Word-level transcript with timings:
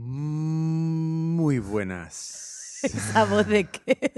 Muy 0.00 1.58
buenas. 1.58 2.78
¿Esa 2.84 3.24
voz 3.24 3.48
de 3.48 3.64
qué? 3.68 4.12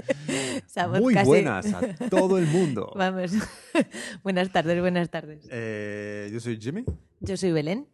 Esa 0.67 0.85
voz 0.85 0.99
Muy 1.01 1.15
casi- 1.15 1.25
buenas 1.27 1.65
a 1.73 1.81
todo 2.09 2.37
el 2.37 2.45
mundo. 2.45 2.93
Vamos. 2.95 3.31
buenas 4.23 4.51
tardes, 4.51 4.79
buenas 4.79 5.09
tardes. 5.09 5.47
Eh, 5.49 6.29
yo 6.31 6.39
soy 6.39 6.59
Jimmy 6.61 6.85
Yo 7.19 7.35
soy 7.35 7.51
Belén 7.51 7.87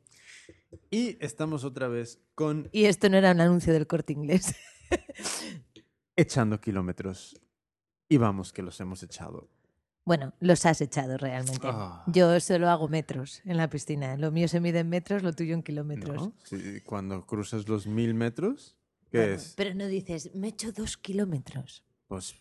y 0.91 1.17
estamos 1.23 1.63
otra 1.63 1.87
vez 1.87 2.19
con 2.35 2.67
y 2.73 2.85
esto 2.85 3.09
no 3.09 3.17
era 3.17 3.31
un 3.31 3.39
anuncio 3.39 3.71
del 3.71 3.87
corte 3.87 4.11
inglés. 4.11 4.53
Echando 6.17 6.59
Kilómetros. 6.59 7.39
Y 8.09 8.17
vamos 8.17 8.51
que 8.51 8.61
los 8.63 8.79
hemos 8.81 9.01
echado. 9.03 9.49
Bueno, 10.07 10.33
los 10.39 10.65
has 10.65 10.79
echado 10.79 11.17
realmente. 11.17 11.67
Ah. 11.69 12.03
Yo 12.07 12.39
solo 12.39 12.69
hago 12.69 12.87
metros 12.87 13.41
en 13.43 13.57
la 13.57 13.69
piscina. 13.69 14.15
Lo 14.15 14.31
mío 14.31 14.47
se 14.47 14.61
mide 14.61 14.79
en 14.79 14.87
metros, 14.89 15.21
lo 15.21 15.33
tuyo 15.33 15.53
en 15.53 15.61
kilómetros. 15.63 16.15
¿no? 16.15 16.33
Sí, 16.45 16.79
cuando 16.85 17.25
cruzas 17.25 17.67
los 17.67 17.87
mil 17.87 18.13
metros, 18.13 18.77
¿qué 19.11 19.17
Bueno, 19.17 19.33
es? 19.33 19.53
Pero 19.57 19.75
no 19.75 19.85
dices, 19.87 20.33
me 20.33 20.47
echo 20.47 20.71
dos 20.71 20.95
kilómetros. 20.95 21.83
Pues 22.07 22.35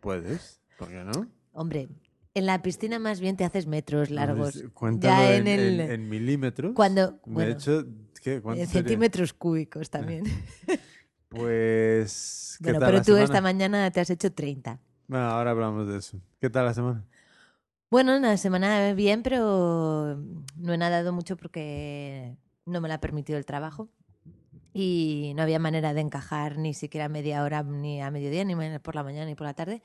puedes, 0.00 0.60
¿por 0.76 0.88
qué 0.88 1.04
no? 1.04 1.28
Hombre, 1.52 1.88
en 2.34 2.46
la 2.46 2.62
piscina 2.62 2.98
más 2.98 3.20
bien 3.20 3.36
te 3.36 3.44
haces 3.44 3.68
metros 3.68 4.10
largos. 4.10 4.56
Entonces, 4.56 4.70
cuéntalo 4.74 5.22
ya 5.22 5.36
en, 5.36 5.46
en 5.46 5.60
el- 5.60 5.80
en- 5.80 5.90
en 5.92 6.08
milímetros. 6.08 6.72
Cuando, 6.74 7.20
Me 7.26 7.44
he 7.44 7.50
hecho, 7.52 7.86
¿qué? 8.20 8.42
¿Cuánto 8.42 8.60
en 8.62 8.66
sería? 8.66 8.82
centímetros 8.82 9.32
cúbicos 9.32 9.88
también. 9.88 10.24
Pues, 11.28 12.56
¿qué 12.62 12.64
bueno, 12.72 12.78
tal 12.80 12.88
pero 12.88 12.98
la 12.98 13.04
tú 13.04 13.16
esta 13.18 13.40
mañana 13.40 13.90
te 13.90 14.00
has 14.00 14.10
hecho 14.10 14.32
30. 14.32 14.80
Bueno, 15.08 15.24
ahora 15.24 15.52
hablamos 15.52 15.88
de 15.88 15.96
eso. 15.96 16.20
¿Qué 16.38 16.50
tal 16.50 16.66
la 16.66 16.74
semana? 16.74 17.02
Bueno, 17.90 18.14
una 18.14 18.36
semana 18.36 18.92
bien, 18.92 19.22
pero 19.22 20.16
no 20.56 20.72
he 20.74 20.76
nadado 20.76 21.14
mucho 21.14 21.38
porque 21.38 22.36
no 22.66 22.82
me 22.82 22.88
lo 22.88 22.94
ha 22.94 23.00
permitido 23.00 23.38
el 23.38 23.46
trabajo. 23.46 23.88
Y 24.74 25.32
no 25.34 25.42
había 25.42 25.58
manera 25.58 25.94
de 25.94 26.02
encajar 26.02 26.58
ni 26.58 26.74
siquiera 26.74 27.08
media 27.08 27.42
hora, 27.42 27.62
ni 27.62 28.02
a 28.02 28.10
mediodía, 28.10 28.44
ni 28.44 28.54
por 28.80 28.94
la 28.94 29.02
mañana, 29.02 29.24
ni 29.24 29.34
por 29.34 29.46
la 29.46 29.54
tarde. 29.54 29.82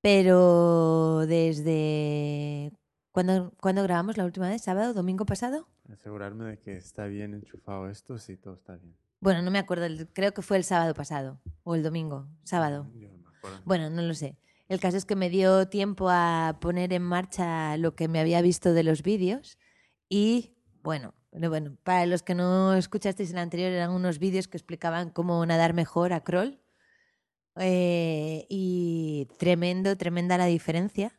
Pero 0.00 1.26
desde... 1.26 2.72
¿Cuándo, 3.12 3.52
¿Cuándo 3.60 3.84
grabamos 3.84 4.16
la 4.16 4.24
última 4.24 4.48
vez? 4.48 4.62
¿Sábado? 4.62 4.92
¿Domingo 4.92 5.24
pasado? 5.24 5.68
Asegurarme 5.90 6.44
de 6.44 6.58
que 6.58 6.76
está 6.76 7.06
bien 7.06 7.34
enchufado 7.34 7.88
esto, 7.88 8.18
sí, 8.18 8.36
todo 8.36 8.54
está 8.54 8.74
bien. 8.74 8.96
Bueno, 9.20 9.42
no 9.42 9.52
me 9.52 9.60
acuerdo, 9.60 9.86
creo 10.12 10.34
que 10.34 10.42
fue 10.42 10.56
el 10.56 10.64
sábado 10.64 10.92
pasado 10.92 11.40
o 11.62 11.76
el 11.76 11.84
domingo, 11.84 12.26
sábado. 12.42 12.90
Yo 12.94 13.08
no 13.08 13.18
me 13.18 13.28
acuerdo. 13.28 13.60
Bueno, 13.64 13.90
no 13.90 14.02
lo 14.02 14.12
sé. 14.12 14.36
El 14.68 14.80
caso 14.80 14.96
es 14.96 15.04
que 15.04 15.16
me 15.16 15.30
dio 15.30 15.68
tiempo 15.68 16.08
a 16.10 16.58
poner 16.60 16.92
en 16.92 17.02
marcha 17.02 17.76
lo 17.76 17.94
que 17.94 18.08
me 18.08 18.18
había 18.18 18.42
visto 18.42 18.72
de 18.72 18.82
los 18.82 19.02
vídeos 19.02 19.58
y 20.08 20.56
bueno, 20.82 21.14
bueno, 21.32 21.76
para 21.82 22.06
los 22.06 22.22
que 22.22 22.34
no 22.34 22.74
escuchasteis 22.74 23.30
el 23.32 23.38
anterior 23.38 23.70
eran 23.70 23.90
unos 23.90 24.18
vídeos 24.18 24.48
que 24.48 24.56
explicaban 24.56 25.10
cómo 25.10 25.44
nadar 25.46 25.74
mejor 25.74 26.12
a 26.12 26.22
crawl 26.24 26.60
Eh, 27.58 28.44
y 28.50 29.28
tremendo, 29.38 29.96
tremenda 29.96 30.36
la 30.36 30.46
diferencia. 30.46 31.18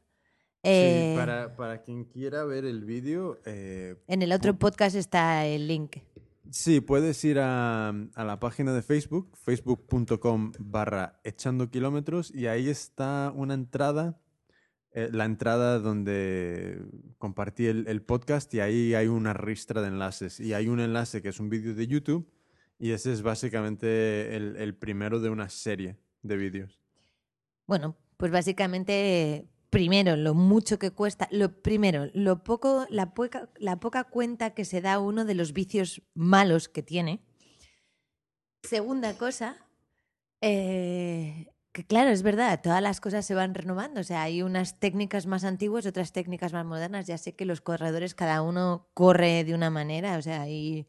Eh, 0.61 1.13
sí, 1.13 1.17
para, 1.17 1.55
para 1.55 1.81
quien 1.81 2.03
quiera 2.05 2.43
ver 2.43 2.65
el 2.65 2.83
vídeo, 2.85 3.39
eh, 3.45 3.95
En 4.07 4.21
el 4.21 4.31
otro 4.31 4.57
podcast 4.57 4.95
está 4.95 5.45
el 5.45 5.67
link. 5.67 5.97
Sí, 6.51 6.81
puedes 6.81 7.23
ir 7.23 7.39
a, 7.39 7.93
la 8.15 8.39
página 8.39 8.73
de 8.73 8.81
Facebook, 8.81 9.35
facebook.com 9.35 10.51
barra 10.59 11.19
echando 11.23 11.69
kilómetros, 11.69 12.33
y 12.33 12.47
ahí 12.47 12.69
está 12.69 13.31
una 13.35 13.53
entrada, 13.53 14.19
eh, 14.91 15.09
la 15.11 15.25
entrada 15.25 15.79
donde 15.79 16.81
compartí 17.17 17.67
el, 17.67 17.87
el 17.87 18.01
podcast, 18.01 18.53
y 18.53 18.59
ahí 18.59 18.93
hay 18.93 19.07
una 19.07 19.33
ristra 19.33 19.81
de 19.81 19.87
enlaces. 19.87 20.39
Y 20.39 20.53
hay 20.53 20.67
un 20.67 20.79
enlace 20.79 21.21
que 21.21 21.29
es 21.29 21.39
un 21.39 21.49
vídeo 21.49 21.75
de 21.75 21.87
YouTube, 21.87 22.31
y 22.79 22.91
ese 22.91 23.11
es 23.11 23.21
básicamente 23.21 24.35
el, 24.35 24.55
el 24.57 24.75
primero 24.75 25.19
de 25.19 25.29
una 25.29 25.49
serie 25.49 25.97
de 26.21 26.37
vídeos. 26.37 26.79
Bueno, 27.65 27.97
pues 28.17 28.31
básicamente, 28.31 29.47
primero, 29.69 30.15
lo 30.15 30.33
mucho 30.33 30.79
que 30.79 30.91
cuesta, 30.91 31.27
lo 31.31 31.61
primero, 31.61 32.09
lo 32.13 32.43
poco, 32.43 32.85
la 32.89 33.13
poca, 33.13 34.03
cuenta 34.05 34.51
que 34.51 34.65
se 34.65 34.81
da 34.81 34.99
uno 34.99 35.25
de 35.25 35.35
los 35.35 35.53
vicios 35.53 36.01
malos 36.13 36.69
que 36.69 36.83
tiene. 36.83 37.21
Segunda 38.63 39.17
cosa, 39.17 39.57
eh, 40.41 41.47
que 41.77 41.85
claro, 41.85 42.09
es 42.09 42.23
verdad, 42.23 42.59
todas 42.63 42.81
las 42.81 42.99
cosas 42.99 43.23
se 43.23 43.35
van 43.35 43.53
renovando. 43.53 44.01
O 44.01 44.03
sea, 44.03 44.23
hay 44.23 44.41
unas 44.41 44.79
técnicas 44.79 45.27
más 45.27 45.43
antiguas, 45.43 45.85
otras 45.85 46.11
técnicas 46.11 46.51
más 46.51 46.65
modernas. 46.65 47.05
Ya 47.05 47.19
sé 47.19 47.35
que 47.35 47.45
los 47.45 47.61
corredores, 47.61 48.15
cada 48.15 48.41
uno 48.41 48.89
corre 48.95 49.43
de 49.43 49.53
una 49.53 49.69
manera. 49.69 50.17
O 50.17 50.21
sea, 50.23 50.41
hay. 50.41 50.87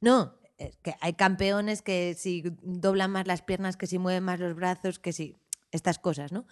No, 0.00 0.36
que 0.56 0.94
hay 1.00 1.14
campeones 1.14 1.82
que 1.82 2.14
si 2.16 2.44
doblan 2.62 3.10
más 3.10 3.26
las 3.26 3.42
piernas, 3.42 3.76
que 3.76 3.88
si 3.88 3.98
mueven 3.98 4.22
más 4.22 4.38
los 4.38 4.54
brazos, 4.54 5.00
que 5.00 5.12
si. 5.12 5.36
Estas 5.72 5.98
cosas, 5.98 6.30
¿no? 6.30 6.46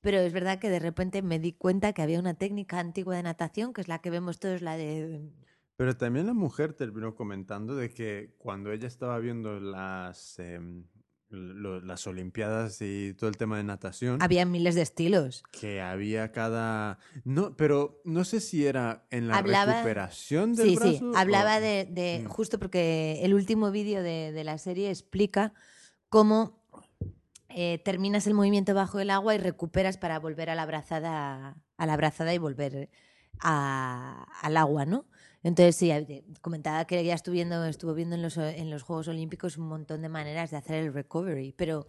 Pero 0.00 0.18
es 0.20 0.32
verdad 0.32 0.58
que 0.58 0.70
de 0.70 0.78
repente 0.78 1.22
me 1.22 1.38
di 1.38 1.52
cuenta 1.52 1.92
que 1.92 2.02
había 2.02 2.20
una 2.20 2.34
técnica 2.34 2.78
antigua 2.78 3.16
de 3.16 3.22
natación, 3.22 3.72
que 3.72 3.80
es 3.80 3.88
la 3.88 4.00
que 4.00 4.10
vemos 4.10 4.38
todos, 4.38 4.62
la 4.62 4.76
de 4.76 5.30
Pero 5.76 5.96
también 5.96 6.26
la 6.26 6.34
mujer 6.34 6.72
terminó 6.74 7.14
comentando 7.14 7.74
de 7.76 7.90
que 7.90 8.34
cuando 8.38 8.72
ella 8.72 8.86
estaba 8.86 9.18
viendo 9.18 9.58
las, 9.60 10.38
em, 10.38 10.84
lo- 11.28 11.80
las 11.80 12.06
Olimpiadas 12.06 12.80
y 12.82 13.14
todo 13.14 13.28
el 13.28 13.36
tema 13.36 13.56
de 13.56 13.64
natación, 13.64 14.22
había 14.22 14.46
miles 14.46 14.74
de 14.76 14.82
estilos. 14.82 15.42
que 15.50 15.80
había 15.80 16.30
cada... 16.30 16.98
No, 17.24 17.56
pero 17.56 18.00
no 18.04 18.24
sé 18.24 18.40
si 18.40 18.64
era 18.64 19.06
en 19.10 19.26
la 19.26 19.38
Hablaba- 19.38 19.72
recuperación 19.74 20.54
del 20.54 20.68
Sí, 20.70 20.76
brazo. 20.76 20.92
sí, 20.92 21.04
hablaba 21.16 21.56
o- 21.56 21.60
de, 21.60 21.84
de- 21.90 22.22
Mm. 22.24 22.28
justo 22.28 22.58
porque 22.60 23.18
el 23.24 23.34
último 23.34 23.70
vídeo 23.72 24.02
de, 24.04 24.30
de 24.32 24.44
la 24.44 24.56
serie 24.58 24.88
explica 24.90 25.52
cómo 26.08 26.64
eh, 27.58 27.78
terminas 27.82 28.26
el 28.26 28.34
movimiento 28.34 28.74
bajo 28.74 29.00
el 29.00 29.08
agua 29.08 29.34
y 29.34 29.38
recuperas 29.38 29.96
para 29.96 30.18
volver 30.18 30.50
a 30.50 30.54
la 30.54 30.66
brazada, 30.66 31.56
a 31.78 31.86
la 31.86 31.96
brazada 31.96 32.34
y 32.34 32.38
volver 32.38 32.90
a- 33.40 34.26
al 34.42 34.56
agua, 34.58 34.84
¿no? 34.84 35.06
Entonces 35.42 35.74
sí, 35.76 35.90
eh, 35.90 36.22
comentaba 36.42 36.86
que 36.86 37.02
ya 37.02 37.14
estuvo 37.14 37.32
viendo, 37.32 37.64
estuvo 37.64 37.94
viendo 37.94 38.14
en 38.14 38.20
los, 38.20 38.36
en 38.36 38.70
los 38.70 38.82
Juegos 38.82 39.08
Olímpicos 39.08 39.56
un 39.56 39.68
montón 39.68 40.02
de 40.02 40.10
maneras 40.10 40.50
de 40.50 40.58
hacer 40.58 40.76
el 40.84 40.92
recovery, 40.92 41.52
pero 41.52 41.86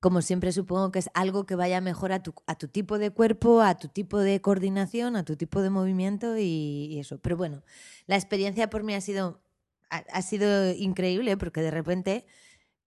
como 0.00 0.20
siempre 0.20 0.52
supongo 0.52 0.92
que 0.92 0.98
es 0.98 1.08
algo 1.14 1.46
que 1.46 1.54
vaya 1.54 1.80
mejor 1.80 2.12
a 2.12 2.22
tu, 2.22 2.34
a 2.46 2.56
tu 2.56 2.68
tipo 2.68 2.98
de 2.98 3.10
cuerpo, 3.10 3.62
a 3.62 3.78
tu 3.78 3.88
tipo 3.88 4.18
de 4.18 4.42
coordinación, 4.42 5.16
a 5.16 5.24
tu 5.24 5.36
tipo 5.36 5.62
de 5.62 5.70
movimiento 5.70 6.36
y, 6.38 6.98
eso. 7.00 7.18
Pero 7.18 7.38
bueno, 7.38 7.62
la 8.06 8.16
experiencia 8.16 8.68
por 8.68 8.84
mí 8.84 8.94
ha 8.94 9.00
sido, 9.00 9.40
ha 9.90 10.22
sido 10.22 10.72
increíble 10.72 11.38
porque 11.38 11.62
de 11.62 11.70
repente 11.70 12.26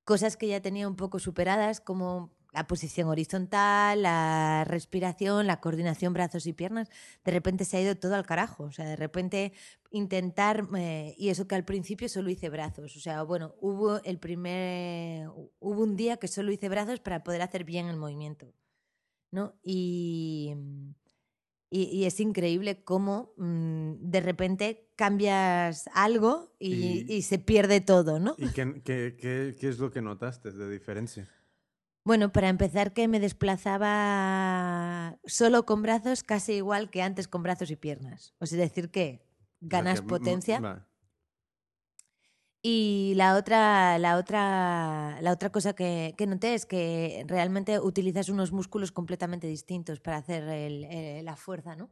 cosas 0.04 0.38
que 0.38 0.48
ya 0.48 0.62
tenía 0.62 0.88
un 0.88 0.96
poco 0.96 1.20
superadas 1.20 1.82
como 1.82 2.32
la 2.54 2.68
posición 2.68 3.08
horizontal, 3.08 4.02
la 4.02 4.66
respiración, 4.66 5.48
la 5.48 5.62
coordinación 5.62 6.14
brazos 6.14 6.46
y 6.48 6.54
piernas, 6.54 6.90
de 7.24 7.32
repente 7.32 7.64
se 7.64 7.78
ha 7.78 7.82
ido 7.82 7.96
todo 7.96 8.16
al 8.16 8.26
carajo. 8.26 8.66
O 8.66 8.72
sea, 8.72 8.86
de 8.86 8.98
repente 8.98 9.54
intentar, 9.90 10.68
eh, 10.78 11.16
y 11.18 11.30
eso 11.30 11.48
que 11.48 11.56
al 11.56 11.66
principio 11.66 12.10
solo 12.10 12.30
hice 12.30 12.50
brazos. 12.50 12.96
O 12.98 13.00
sea, 13.00 13.24
bueno, 13.24 13.56
hubo 13.62 14.04
el 14.04 14.20
primer, 14.20 15.30
hubo 15.60 15.82
un 15.82 15.96
día 15.96 16.18
que 16.18 16.28
solo 16.28 16.52
hice 16.52 16.68
brazos 16.70 17.00
para 17.00 17.24
poder 17.24 17.42
hacer 17.42 17.64
bien 17.64 17.88
el 17.88 17.98
movimiento. 17.98 18.54
¿no? 19.32 19.56
Y, 19.64 20.54
y, 21.70 22.04
es 22.04 22.20
increíble 22.20 22.84
cómo 22.84 23.34
mm, 23.38 23.94
de 24.02 24.20
repente 24.20 24.91
cambias 25.06 25.90
algo 25.96 26.54
y, 26.60 27.06
Y- 27.08 27.16
y 27.18 27.22
se 27.24 27.40
pierde 27.40 27.82
todo, 27.82 28.20
¿no? 28.20 28.36
¿Y 28.38 28.50
qué, 28.50 28.82
qué- 28.86 29.18
qué- 29.20 29.56
qué 29.60 29.68
es 29.70 29.80
lo 29.80 29.90
que 29.90 30.02
notaste 30.02 30.52
de 30.52 30.70
diferencia? 30.70 31.28
Bueno, 32.06 32.32
para 32.32 32.50
empezar 32.50 32.94
que 32.94 33.08
me 33.08 33.20
desplazaba 33.20 35.18
solo 35.26 35.66
con 35.66 35.82
brazos 35.82 36.22
casi 36.24 36.54
igual 36.54 36.90
que 36.92 37.02
antes 37.02 37.28
con 37.28 37.42
brazos 37.44 37.72
y 37.72 37.76
piernas. 37.76 38.34
O 38.40 38.46
sea, 38.46 38.60
decir 38.60 38.90
que 38.92 39.22
O 39.24 39.70
sea, 39.70 39.80
ganas 39.80 40.02
que, 40.02 40.06
mm, 40.06 40.10
potencia. 40.10 40.60
vale. 40.60 40.82
Y 42.64 43.14
la 43.16 43.36
otra, 43.38 43.98
la 43.98 44.18
otra, 44.18 45.20
la 45.22 45.32
otra 45.32 45.50
cosa 45.52 45.74
que, 45.74 46.14
que 46.16 46.28
noté 46.28 46.54
es 46.54 46.68
que 46.68 47.24
realmente 47.28 47.80
utilizas 47.80 48.30
unos 48.30 48.52
músculos 48.52 48.92
completamente 48.92 49.48
distintos 49.48 50.00
para 50.00 50.18
hacer 50.18 50.44
el- 50.44 50.84
eh, 50.86 51.22
la 51.24 51.36
fuerza, 51.36 51.76
¿no? 51.76 51.90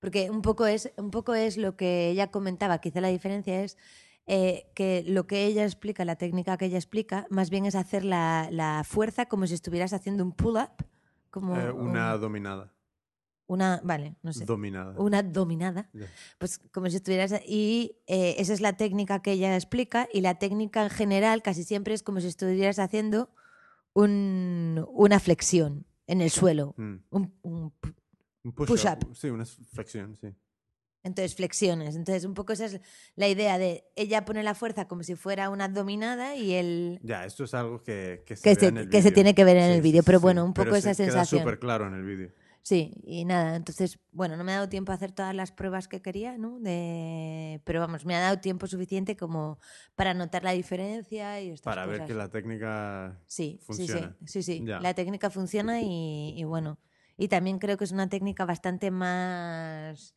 Porque 0.00 0.30
un 0.30 0.42
poco, 0.42 0.66
es, 0.66 0.92
un 0.96 1.10
poco 1.10 1.34
es 1.34 1.56
lo 1.56 1.76
que 1.76 2.10
ella 2.10 2.30
comentaba, 2.30 2.78
quizá 2.80 3.00
la 3.00 3.08
diferencia 3.08 3.62
es 3.64 3.76
eh, 4.26 4.70
que 4.74 5.02
lo 5.06 5.26
que 5.26 5.46
ella 5.46 5.64
explica, 5.64 6.04
la 6.04 6.16
técnica 6.16 6.56
que 6.56 6.66
ella 6.66 6.76
explica, 6.78 7.26
más 7.30 7.50
bien 7.50 7.64
es 7.66 7.74
hacer 7.74 8.04
la, 8.04 8.48
la 8.52 8.84
fuerza 8.84 9.26
como 9.26 9.46
si 9.46 9.54
estuvieras 9.54 9.92
haciendo 9.92 10.22
un 10.24 10.32
pull-up. 10.32 10.70
Como 11.30 11.56
Eh, 11.56 11.70
una 11.72 12.14
un- 12.14 12.20
dominada. 12.20 12.72
una, 13.48 13.80
vale, 13.82 14.16
no 14.22 14.32
sé, 14.32 14.44
Dominada. 14.44 14.94
una 15.00 15.22
dominada 15.22 15.90
pues 16.38 16.58
como 16.70 16.88
si 16.90 16.96
estuvieras 16.96 17.32
y 17.46 17.96
eh, 18.06 18.34
esa 18.38 18.52
es 18.52 18.60
la 18.60 18.74
técnica 18.76 19.20
que 19.22 19.32
ella 19.32 19.54
explica 19.56 20.06
y 20.12 20.20
la 20.20 20.38
técnica 20.38 20.82
en 20.84 20.90
general 20.90 21.42
casi 21.42 21.64
siempre 21.64 21.94
es 21.94 22.02
como 22.02 22.20
si 22.20 22.26
estuvieras 22.28 22.78
haciendo 22.78 23.30
un- 23.94 24.84
una 24.92 25.18
flexión 25.20 25.86
en 26.06 26.20
el 26.20 26.30
suelo 26.30 26.74
Mm. 26.76 26.96
un, 27.10 27.34
un 27.42 27.72
Un 28.44 28.52
Push-up. 28.52 29.14
Sí, 29.14 29.28
una 29.30 29.44
flexión, 29.44 30.16
sí. 30.16 30.28
Entonces, 31.04 31.34
flexiones. 31.36 31.94
Entonces, 31.96 32.24
un 32.24 32.34
poco 32.34 32.52
esa 32.52 32.66
es 32.66 32.80
la 33.14 33.28
idea 33.28 33.56
de 33.56 33.84
ella 33.94 34.24
pone 34.24 34.42
la 34.42 34.54
fuerza 34.54 34.88
como 34.88 35.02
si 35.04 35.14
fuera 35.14 35.48
una 35.48 35.64
abdominada 35.66 36.34
y 36.36 36.54
él... 36.54 36.98
Ya, 37.02 37.24
esto 37.24 37.44
es 37.44 37.54
algo 37.54 37.82
que, 37.82 38.24
que 38.26 38.36
se, 38.36 38.42
Que 38.42 38.54
ve 38.54 38.60
se, 38.60 38.66
en 38.66 38.76
el 38.78 38.88
que 38.90 38.98
se 39.02 39.08
vídeo. 39.08 39.14
tiene 39.14 39.34
que 39.34 39.44
ver 39.44 39.56
en 39.56 39.70
Sí, 39.70 39.72
el 39.76 39.82
vídeo. 39.82 40.02
sí, 40.02 40.06
Pero 40.06 40.18
sí. 40.18 40.22
bueno, 40.22 40.44
un 40.44 40.52
poco 40.54 40.74
esa 40.74 40.94
se 40.94 41.04
sensación. 41.04 41.40
súper 41.42 41.58
claro 41.58 41.86
en 41.86 41.94
el 41.94 42.04
vídeo. 42.04 42.32
Sí, 42.62 42.92
y 43.04 43.24
nada, 43.24 43.56
entonces, 43.56 43.98
bueno, 44.12 44.36
no 44.36 44.44
me 44.44 44.52
ha 44.52 44.56
dado 44.56 44.68
tiempo 44.68 44.92
a 44.92 44.96
hacer 44.96 45.12
todas 45.12 45.34
las 45.34 45.52
pruebas 45.52 45.88
que 45.88 46.02
quería, 46.02 46.36
¿no? 46.36 46.58
De... 46.60 47.62
Pero 47.64 47.80
vamos, 47.80 48.04
me 48.04 48.14
ha 48.14 48.20
dado 48.20 48.40
tiempo 48.40 48.66
suficiente 48.66 49.16
como 49.16 49.58
para 49.94 50.12
notar 50.12 50.42
la 50.44 50.50
diferencia 50.52 51.40
y 51.40 51.50
estas 51.50 51.64
Para 51.64 51.86
ver 51.86 52.04
que 52.04 52.12
la 52.12 52.28
técnica 52.28 53.18
Sí, 53.26 53.58
funciona. 53.62 54.16
sí, 54.20 54.26
sí, 54.26 54.42
sí, 54.42 54.58
sí. 54.58 54.64
La 54.66 54.92
técnica 54.92 55.30
funciona 55.30 55.80
y, 55.80 56.34
y 56.36 56.44
bueno, 56.44 56.78
y 57.18 57.28
también 57.28 57.58
creo 57.58 57.76
que 57.76 57.84
es 57.84 57.92
una 57.92 58.08
técnica 58.08 58.46
bastante 58.46 58.90
más 58.90 60.14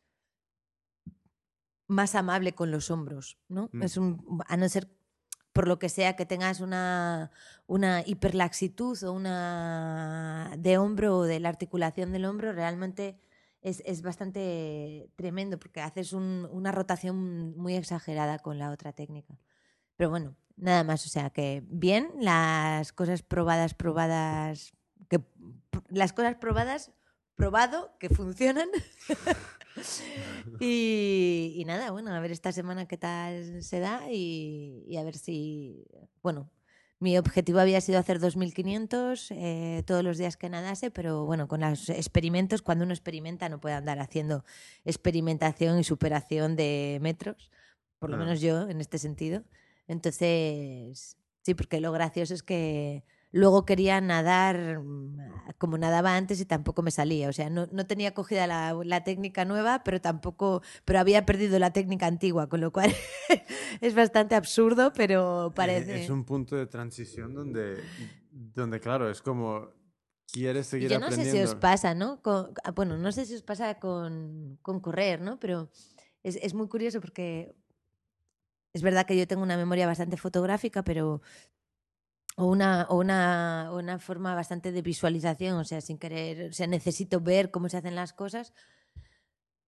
más 1.88 2.14
amable 2.14 2.54
con 2.54 2.70
los 2.70 2.90
hombros, 2.90 3.38
¿no? 3.48 3.68
Mm. 3.72 3.82
Es 3.82 3.96
un, 3.96 4.40
a 4.46 4.56
no 4.56 4.68
ser 4.68 4.88
por 5.52 5.68
lo 5.68 5.78
que 5.78 5.90
sea 5.90 6.16
que 6.16 6.24
tengas 6.24 6.60
una, 6.60 7.30
una 7.66 8.02
hiperlaxitud 8.06 9.02
o 9.04 9.12
una 9.12 10.54
de 10.58 10.78
hombro 10.78 11.18
o 11.18 11.22
de 11.24 11.40
la 11.40 11.50
articulación 11.50 12.12
del 12.12 12.24
hombro, 12.24 12.52
realmente 12.52 13.18
es, 13.60 13.82
es 13.84 14.00
bastante 14.00 15.10
tremendo 15.16 15.58
porque 15.58 15.82
haces 15.82 16.14
un- 16.14 16.48
una 16.50 16.72
rotación 16.72 17.54
muy 17.58 17.74
exagerada 17.76 18.38
con 18.38 18.58
la 18.58 18.70
otra 18.70 18.94
técnica. 18.94 19.38
Pero 19.96 20.08
bueno, 20.08 20.36
nada 20.56 20.84
más, 20.84 21.04
o 21.04 21.10
sea 21.10 21.28
que 21.30 21.62
bien, 21.66 22.10
las 22.18 22.92
cosas 22.94 23.22
probadas, 23.22 23.74
probadas, 23.74 24.72
que 25.12 25.22
las 25.90 26.12
cosas 26.12 26.36
probadas, 26.36 26.90
probado, 27.36 27.94
que 27.98 28.08
funcionan. 28.08 28.68
y, 30.60 31.54
y 31.56 31.64
nada, 31.66 31.90
bueno, 31.90 32.14
a 32.14 32.20
ver 32.20 32.32
esta 32.32 32.52
semana 32.52 32.86
qué 32.86 32.96
tal 32.96 33.62
se 33.62 33.80
da 33.80 34.10
y, 34.10 34.84
y 34.86 34.96
a 34.96 35.04
ver 35.04 35.16
si, 35.16 35.84
bueno, 36.22 36.50
mi 36.98 37.18
objetivo 37.18 37.58
había 37.58 37.80
sido 37.80 37.98
hacer 37.98 38.20
2.500 38.20 39.34
eh, 39.36 39.82
todos 39.84 40.02
los 40.02 40.16
días 40.18 40.36
que 40.36 40.48
nadase, 40.48 40.90
pero 40.90 41.26
bueno, 41.26 41.48
con 41.48 41.60
los 41.60 41.90
experimentos, 41.90 42.62
cuando 42.62 42.84
uno 42.84 42.94
experimenta 42.94 43.48
no 43.48 43.60
puede 43.60 43.74
andar 43.74 43.98
haciendo 43.98 44.44
experimentación 44.84 45.78
y 45.78 45.84
superación 45.84 46.56
de 46.56 46.98
metros, 47.02 47.50
por 47.98 48.08
lo 48.08 48.16
menos 48.16 48.40
yo 48.40 48.68
en 48.68 48.80
este 48.80 48.98
sentido. 48.98 49.42
Entonces, 49.88 51.16
sí, 51.42 51.54
porque 51.54 51.80
lo 51.80 51.92
gracioso 51.92 52.34
es 52.34 52.42
que 52.42 53.04
luego 53.32 53.64
quería 53.64 54.00
nadar 54.00 54.78
mm, 54.80 55.32
como 55.58 55.76
nadaba 55.78 56.16
antes 56.16 56.40
y 56.40 56.44
tampoco 56.44 56.82
me 56.82 56.90
salía. 56.90 57.28
O 57.28 57.32
sea, 57.32 57.50
no, 57.50 57.66
no 57.72 57.86
tenía 57.86 58.14
cogida 58.14 58.46
la, 58.46 58.74
la 58.84 59.04
técnica 59.04 59.44
nueva, 59.44 59.82
pero 59.84 60.00
tampoco, 60.00 60.62
pero 60.84 61.00
había 61.00 61.26
perdido 61.26 61.58
la 61.58 61.72
técnica 61.72 62.06
antigua, 62.06 62.48
con 62.48 62.60
lo 62.60 62.72
cual 62.72 62.92
es 63.80 63.94
bastante 63.94 64.34
absurdo, 64.34 64.92
pero 64.94 65.48
Eh, 65.48 65.52
parece. 65.54 66.04
Es 66.04 66.10
un 66.10 66.24
punto 66.24 66.56
de 66.56 66.66
transición 66.66 67.34
donde, 67.34 67.82
donde 68.30 68.80
claro, 68.80 69.10
es 69.10 69.20
como 69.20 69.68
quieres 70.32 70.66
seguir 70.66 70.90
Yo 70.90 70.98
no 70.98 71.10
sé 71.10 71.24
si 71.24 71.40
os 71.42 71.54
pasa, 71.54 71.94
¿no? 71.94 72.22
Con- 72.22 72.52
ah, 72.64 72.70
bueno, 72.70 72.96
no 72.96 73.12
sé 73.12 73.26
si 73.26 73.34
os 73.34 73.42
pasa 73.42 73.78
con, 73.78 74.58
con 74.62 74.80
correr, 74.80 75.20
¿no? 75.20 75.38
Pero 75.38 75.70
es, 76.22 76.36
es 76.36 76.54
muy 76.54 76.68
curioso 76.68 77.00
porque 77.00 77.54
es 78.72 78.82
verdad 78.82 79.04
que 79.06 79.16
yo 79.16 79.26
tengo 79.26 79.42
una 79.42 79.56
memoria 79.56 79.86
bastante 79.86 80.16
fotográfica, 80.16 80.82
pero 80.82 81.20
o 82.36 82.46
una, 82.46 82.86
o 82.88 82.98
una, 82.98 83.70
una 83.72 83.98
forma 83.98 84.34
bastante 84.34 84.72
de 84.72 84.82
visualización, 84.82 85.56
o 85.58 85.64
sea, 85.64 85.80
sin 85.80 85.98
querer, 85.98 86.50
o 86.50 86.52
sea, 86.52 86.66
necesito 86.66 87.20
ver 87.20 87.50
cómo 87.50 87.68
se 87.68 87.76
hacen 87.76 87.94
las 87.94 88.12
cosas. 88.12 88.52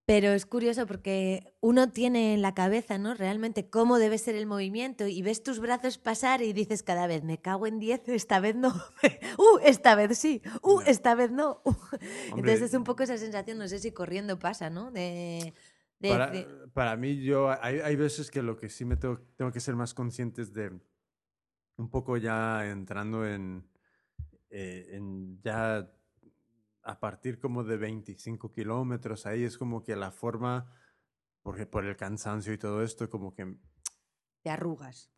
Pero 0.07 0.33
es 0.33 0.45
curioso 0.45 0.87
porque 0.87 1.55
uno 1.61 1.91
tiene 1.91 2.35
en 2.35 2.43
la 2.43 2.53
cabeza, 2.53 2.99
¿no? 2.99 3.15
Realmente 3.15 3.71
cómo 3.71 3.99
debe 3.99 4.19
ser 4.19 4.35
el 4.35 4.45
movimiento 4.45 5.07
y 5.07 5.23
ves 5.23 5.43
tus 5.43 5.61
brazos 5.61 5.97
pasar 5.97 6.43
y 6.43 6.53
dices 6.53 6.83
cada 6.83 7.07
vez, 7.07 7.25
me 7.25 7.41
cago 7.41 7.67
en 7.67 7.79
10, 7.79 8.07
esta 8.11 8.39
vez 8.39 8.55
no. 8.55 8.69
uh, 9.39 9.59
esta 9.65 9.95
vez 9.95 10.19
sí. 10.19 10.43
Uh, 10.61 10.81
esta 10.87 11.15
vez 11.15 11.31
no. 11.31 11.63
Uh. 11.65 11.75
Entonces 12.37 12.61
es 12.63 12.75
un 12.75 12.85
poco 12.85 13.03
esa 13.03 13.17
sensación, 13.17 13.57
no 13.57 13.67
sé 13.67 13.79
si 13.79 13.93
corriendo 13.93 14.39
pasa, 14.39 14.69
¿no? 14.69 14.91
De, 14.91 15.55
de- 16.01 16.09
para, 16.11 16.31
de- 16.31 16.49
para 16.75 16.97
mí, 16.99 17.23
yo 17.23 17.49
hay, 17.63 17.79
hay 17.81 17.97
veces 17.97 18.31
que 18.31 18.43
lo 18.43 18.59
que 18.59 18.69
sí 18.69 18.85
me 18.85 18.97
tengo, 18.97 19.21
tengo 19.37 19.53
que 19.53 19.61
ser 19.61 19.75
más 19.75 19.95
consciente 19.95 20.43
es 20.43 20.53
de 20.53 20.71
un 21.77 21.91
poco 21.91 22.17
ya 22.17 22.69
entrando 22.71 23.27
en, 23.27 23.69
eh, 24.51 24.89
en 24.93 25.41
ya 25.43 25.91
a 26.83 27.01
partir 27.01 27.39
como 27.39 27.65
de 27.65 27.77
25 27.77 28.53
kilómetros, 28.53 29.27
ahí 29.27 29.45
es 29.45 29.57
como 29.57 29.83
que 29.83 29.97
la 29.97 30.11
forma, 30.11 30.71
porque 31.43 31.67
por 31.67 31.85
el 31.85 31.97
cansancio 31.97 32.53
y 32.53 32.59
todo 32.59 32.83
esto, 32.83 33.09
como 33.09 33.35
que 33.35 33.57
te 34.43 34.51
arrugas. 34.51 35.11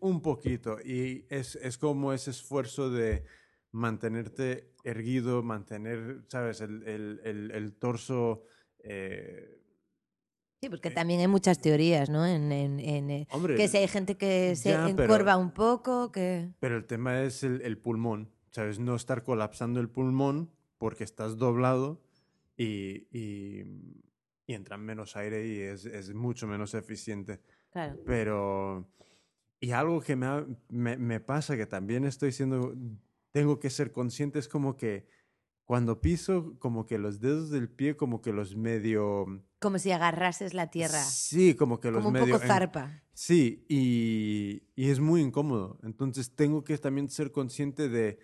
Un 0.00 0.20
poquito. 0.20 0.78
Y 0.84 1.26
es, 1.30 1.56
es 1.56 1.78
como 1.78 2.12
ese 2.12 2.30
esfuerzo 2.30 2.90
de 2.90 3.24
mantenerte 3.72 4.74
erguido, 4.84 5.42
mantener, 5.42 6.24
¿sabes? 6.28 6.60
El, 6.60 6.86
el, 6.86 7.20
el, 7.24 7.50
el 7.50 7.74
torso. 7.78 8.44
eh, 8.80 9.63
Sí, 10.64 10.70
porque 10.70 10.90
también 10.90 11.20
hay 11.20 11.28
muchas 11.28 11.60
teorías, 11.60 12.08
¿no? 12.08 12.24
En, 12.26 12.50
en- 12.52 12.80
en, 12.80 13.10
eh, 13.10 13.28
hombre, 13.30 13.54
que 13.56 13.68
si 13.68 13.76
hay 13.76 13.88
gente 13.88 14.16
que 14.16 14.56
se 14.56 14.70
ya, 14.70 14.84
pero- 14.86 15.02
encorva 15.04 15.36
un 15.36 15.52
poco, 15.52 16.10
que... 16.10 16.50
pero 16.58 16.76
el 16.76 16.86
tema 16.86 17.22
es 17.22 17.42
el, 17.42 17.60
el 17.62 17.76
pulmón, 17.78 18.30
¿sabes? 18.50 18.78
No 18.78 18.94
estar 18.96 19.22
colapsando 19.22 19.80
el 19.80 19.88
pulmón 19.90 20.50
porque 20.78 21.04
estás 21.04 21.36
doblado 21.36 22.00
y, 22.56 23.06
y, 23.10 23.64
y 24.46 24.54
entra 24.54 24.76
menos 24.78 25.16
aire 25.16 25.46
y 25.46 25.60
es, 25.60 25.84
es 25.84 26.14
mucho 26.14 26.46
menos 26.46 26.72
eficiente. 26.74 27.40
Claro. 27.70 27.98
Pero, 28.06 28.88
y 29.60 29.72
algo 29.72 30.00
que 30.00 30.16
me, 30.16 30.26
ha- 30.26 30.46
me, 30.70 30.96
me 30.96 31.20
pasa, 31.20 31.56
que 31.56 31.66
también 31.66 32.04
estoy 32.06 32.32
siendo, 32.32 32.74
tengo 33.32 33.60
que 33.60 33.68
ser 33.70 33.92
consciente, 33.92 34.38
es 34.38 34.48
como 34.48 34.76
que 34.76 35.06
cuando 35.64 36.00
piso, 36.00 36.56
como 36.58 36.86
que 36.86 36.98
los 36.98 37.20
dedos 37.20 37.50
del 37.50 37.68
pie, 37.70 37.96
como 37.96 38.20
que 38.20 38.32
los 38.32 38.54
medio... 38.56 39.42
Como 39.60 39.78
si 39.78 39.90
agarrases 39.92 40.52
la 40.52 40.70
tierra. 40.70 41.02
Sí, 41.02 41.54
como 41.54 41.80
que 41.80 41.90
los 41.90 41.98
Como 42.02 42.08
un 42.08 42.12
medio... 42.14 42.34
poco 42.34 42.42
en- 42.42 42.48
zarpa. 42.48 43.02
Sí, 43.14 43.64
y, 43.68 44.64
y 44.76 44.90
es 44.90 45.00
muy 45.00 45.22
incómodo. 45.22 45.78
Entonces 45.82 46.34
tengo 46.34 46.64
que 46.64 46.76
también 46.76 47.08
ser 47.08 47.32
consciente 47.32 47.88
de 47.88 48.18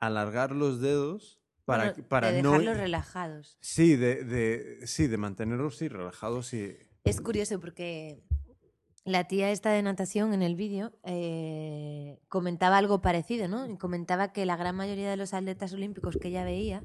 alargar 0.00 0.52
los 0.52 0.80
dedos 0.80 1.40
para, 1.64 1.92
Bueno, 1.92 2.08
para 2.08 2.32
de 2.32 2.42
no... 2.42 2.52
dejarlos 2.52 2.76
relajados. 2.78 3.58
Sí, 3.60 3.96
de, 3.96 4.24
de, 4.24 4.86
sí, 4.86 5.08
de 5.08 5.16
mantenerlos 5.18 5.76
sí, 5.76 5.88
relajados 5.88 6.54
y... 6.54 6.74
Es 7.04 7.20
curioso 7.20 7.60
porque 7.60 8.22
la 9.08 9.24
tía 9.24 9.50
esta 9.50 9.70
de 9.70 9.82
natación 9.82 10.34
en 10.34 10.42
el 10.42 10.54
vídeo 10.54 10.92
eh, 11.04 12.18
comentaba 12.28 12.78
algo 12.78 13.00
parecido, 13.00 13.48
¿no? 13.48 13.66
Y 13.66 13.76
comentaba 13.76 14.32
que 14.32 14.46
la 14.46 14.56
gran 14.56 14.74
mayoría 14.76 15.10
de 15.10 15.16
los 15.16 15.34
atletas 15.34 15.72
olímpicos 15.72 16.16
que 16.16 16.28
ella 16.28 16.44
veía 16.44 16.84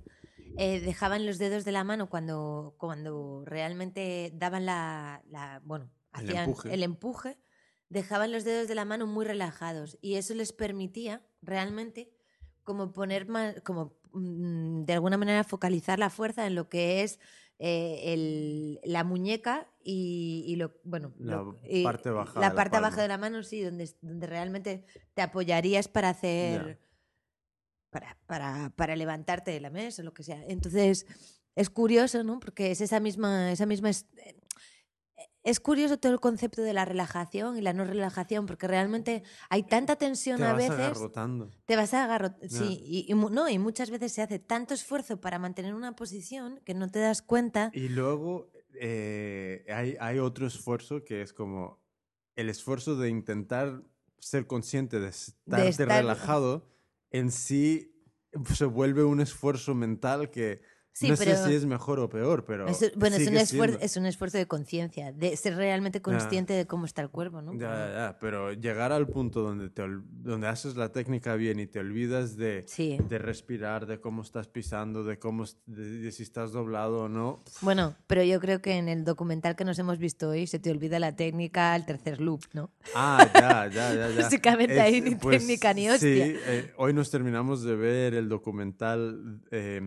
eh, 0.58 0.80
dejaban 0.80 1.26
los 1.26 1.38
dedos 1.38 1.66
de 1.66 1.72
la 1.72 1.84
mano 1.84 2.10
cuando, 2.10 2.76
cuando 2.78 3.44
realmente 3.46 4.32
daban 4.36 4.66
la, 4.66 5.24
la- 5.30 5.62
bueno, 5.66 5.90
El 6.14 6.26
hacían 6.30 6.50
empuje. 6.50 6.74
el 6.74 6.84
empuje, 6.84 7.38
dejaban 7.90 8.32
los 8.32 8.44
dedos 8.44 8.68
de 8.68 8.76
la 8.76 8.86
mano 8.86 9.08
muy 9.08 9.26
relajados 9.26 9.98
y 10.02 10.16
eso 10.16 10.34
les 10.36 10.54
permitía 10.54 11.26
realmente 11.42 12.12
como 12.64 12.92
poner 12.94 13.28
más, 13.28 13.60
como 13.62 13.98
mm, 14.14 14.84
de 14.86 14.94
alguna 14.94 15.18
manera 15.18 15.44
focalizar 15.44 16.00
la 16.00 16.10
fuerza 16.10 16.46
en 16.48 16.56
lo 16.56 16.70
que 16.70 17.04
es 17.04 17.20
eh, 17.60 18.14
el- 18.14 18.80
la 18.84 19.04
muñeca 19.04 19.70
y, 19.84 20.44
y 20.48 20.56
lo 20.56 20.74
bueno 20.84 21.14
La 21.20 21.36
lo- 21.38 21.60
y 21.68 21.84
parte 21.84 22.10
baja 22.10 22.40
la 22.40 22.48
de 22.50 22.54
la 22.54 22.56
parte 22.56 22.72
palma. 22.72 22.90
baja 22.90 23.02
de 23.02 23.08
la 23.08 23.18
mano 23.18 23.44
sí 23.44 23.62
donde, 23.62 23.90
donde 24.02 24.28
realmente 24.28 24.86
te 25.14 25.22
apoyarías 25.22 25.88
para 25.88 26.10
hacer 26.10 26.80
para, 27.90 28.18
para, 28.26 28.72
para 28.76 28.96
levantarte 28.96 29.52
de 29.52 29.60
la 29.60 29.70
mesa 29.70 30.02
o 30.02 30.06
lo 30.06 30.14
que 30.14 30.24
sea 30.24 30.44
entonces 30.48 31.06
es 31.56 31.70
curioso 31.70 32.24
no 32.24 32.40
porque 32.40 32.72
es 32.72 32.82
esa 32.82 33.00
misma 33.00 33.52
esa 33.52 33.66
misma 33.66 33.90
es, 33.90 34.08
es 35.44 35.60
curioso 35.60 35.98
todo 36.00 36.14
el 36.14 36.22
concepto 36.22 36.62
de 36.62 36.72
la 36.74 36.86
relajación 36.86 37.58
y 37.58 37.62
la 37.62 37.74
no 37.74 37.84
relajación 37.84 38.46
porque 38.46 38.66
realmente 38.68 39.24
hay 39.50 39.64
tanta 39.64 39.98
tensión 39.98 40.38
Te 40.38 40.46
a 40.46 40.54
vas 40.54 40.58
veces 40.70 40.80
agarrotando. 40.80 41.52
te 41.66 41.76
vas 41.76 41.94
a 41.94 42.06
agarrar. 42.06 42.38
Ya. 42.42 42.48
Sí, 42.50 42.82
y, 42.82 43.06
y 43.12 43.14
mu- 43.14 43.30
no, 43.30 43.50
y 43.50 43.60
muchas 43.60 43.90
veces 43.90 44.14
se 44.14 44.22
hace 44.22 44.40
tanto 44.40 44.74
esfuerzo 44.74 45.20
para 45.20 45.40
mantener 45.40 45.74
una 45.76 45.98
posición 45.98 46.62
que 46.64 46.74
no 46.74 46.88
te 46.90 47.00
das 47.00 47.22
cuenta. 47.22 47.72
Y 47.74 47.90
luego 47.90 48.53
eh, 48.80 49.66
hay, 49.70 49.96
hay 50.00 50.20
otro 50.20 50.48
esfuerzo 50.48 51.04
que 51.04 51.22
es 51.22 51.34
como 51.34 51.84
el 52.36 52.50
esfuerzo 52.50 52.96
de 52.96 53.10
intentar 53.10 53.84
ser 54.20 54.48
consciente 54.48 55.00
de 55.00 55.10
estarte 55.10 55.70
estar- 55.70 56.02
relajado 56.02 56.68
en 57.12 57.32
sí 57.32 57.90
se 58.56 58.66
vuelve 58.66 59.04
un 59.04 59.22
esfuerzo 59.22 59.76
mental 59.76 60.32
que 60.32 60.62
Sí, 60.96 61.10
no 61.10 61.16
pero 61.18 61.36
sé 61.36 61.48
si 61.48 61.56
es 61.56 61.66
mejor 61.66 62.00
o 62.00 62.08
peor, 62.08 62.46
pero. 62.46 62.68
es, 62.68 62.92
bueno, 62.96 63.16
es 63.16 63.28
un, 63.28 63.36
esfuerzo, 63.36 63.80
es 63.82 63.98
un 63.98 64.06
esfuerzo 64.06 64.38
de 64.38 64.46
conciencia, 64.46 65.12
de 65.12 65.36
ser 65.36 65.56
realmente 65.56 66.04
consciente 66.04 66.54
de 66.54 66.68
cómo 66.68 66.86
está 66.86 67.02
el 67.02 67.10
cuerpo, 67.10 67.42
¿no? 67.42 67.52
Ya, 67.54 67.70
ya, 67.88 67.94
ya, 67.94 68.18
pero 68.20 68.54
llegar 68.54 68.92
al 68.92 69.08
punto 69.08 69.42
donde, 69.42 69.72
te, 69.72 69.82
donde 69.88 70.48
haces 70.48 70.76
la 70.76 70.90
técnica 70.92 71.34
bien 71.36 71.60
y 71.60 71.66
te 71.66 71.80
olvidas 71.80 72.38
de, 72.38 72.64
Sí. 72.68 72.98
de 73.10 73.18
respirar, 73.18 73.88
de 73.88 74.00
cómo 74.00 74.22
estás 74.22 74.48
pisando, 74.48 75.04
de, 75.04 75.18
cómo, 75.18 75.46
de, 75.66 75.84
de 76.00 76.12
si 76.12 76.22
estás 76.22 76.52
doblado 76.52 77.06
o 77.06 77.10
no. 77.10 77.44
Bueno, 77.62 77.96
pero 78.06 78.22
yo 78.24 78.40
creo 78.40 78.62
que 78.62 78.74
en 78.78 78.88
el 78.88 79.04
documental 79.04 79.56
que 79.56 79.66
nos 79.66 79.80
hemos 79.80 79.98
visto 79.98 80.30
hoy 80.30 80.46
se 80.46 80.60
te 80.60 80.70
olvida 80.70 81.00
la 81.00 81.16
técnica 81.16 81.74
al 81.74 81.88
tercer 81.88 82.22
loop, 82.22 82.44
¿no? 82.54 82.70
Ah, 82.94 83.28
ya, 83.34 83.68
ya, 83.68 83.96
ya. 83.96 84.10
ya. 84.12 84.16
Básicamente 84.24 84.80
ahí 84.80 85.02
ni 85.02 85.16
técnica 85.16 85.74
ni 85.74 85.86
Sí, 85.86 85.90
hostia. 85.90 86.26
eh, 86.28 86.72
hoy 86.78 86.94
nos 86.94 87.10
terminamos 87.10 87.64
de 87.64 87.76
ver 87.76 88.14
el 88.14 88.30
documental 88.30 89.42
eh, 89.50 89.82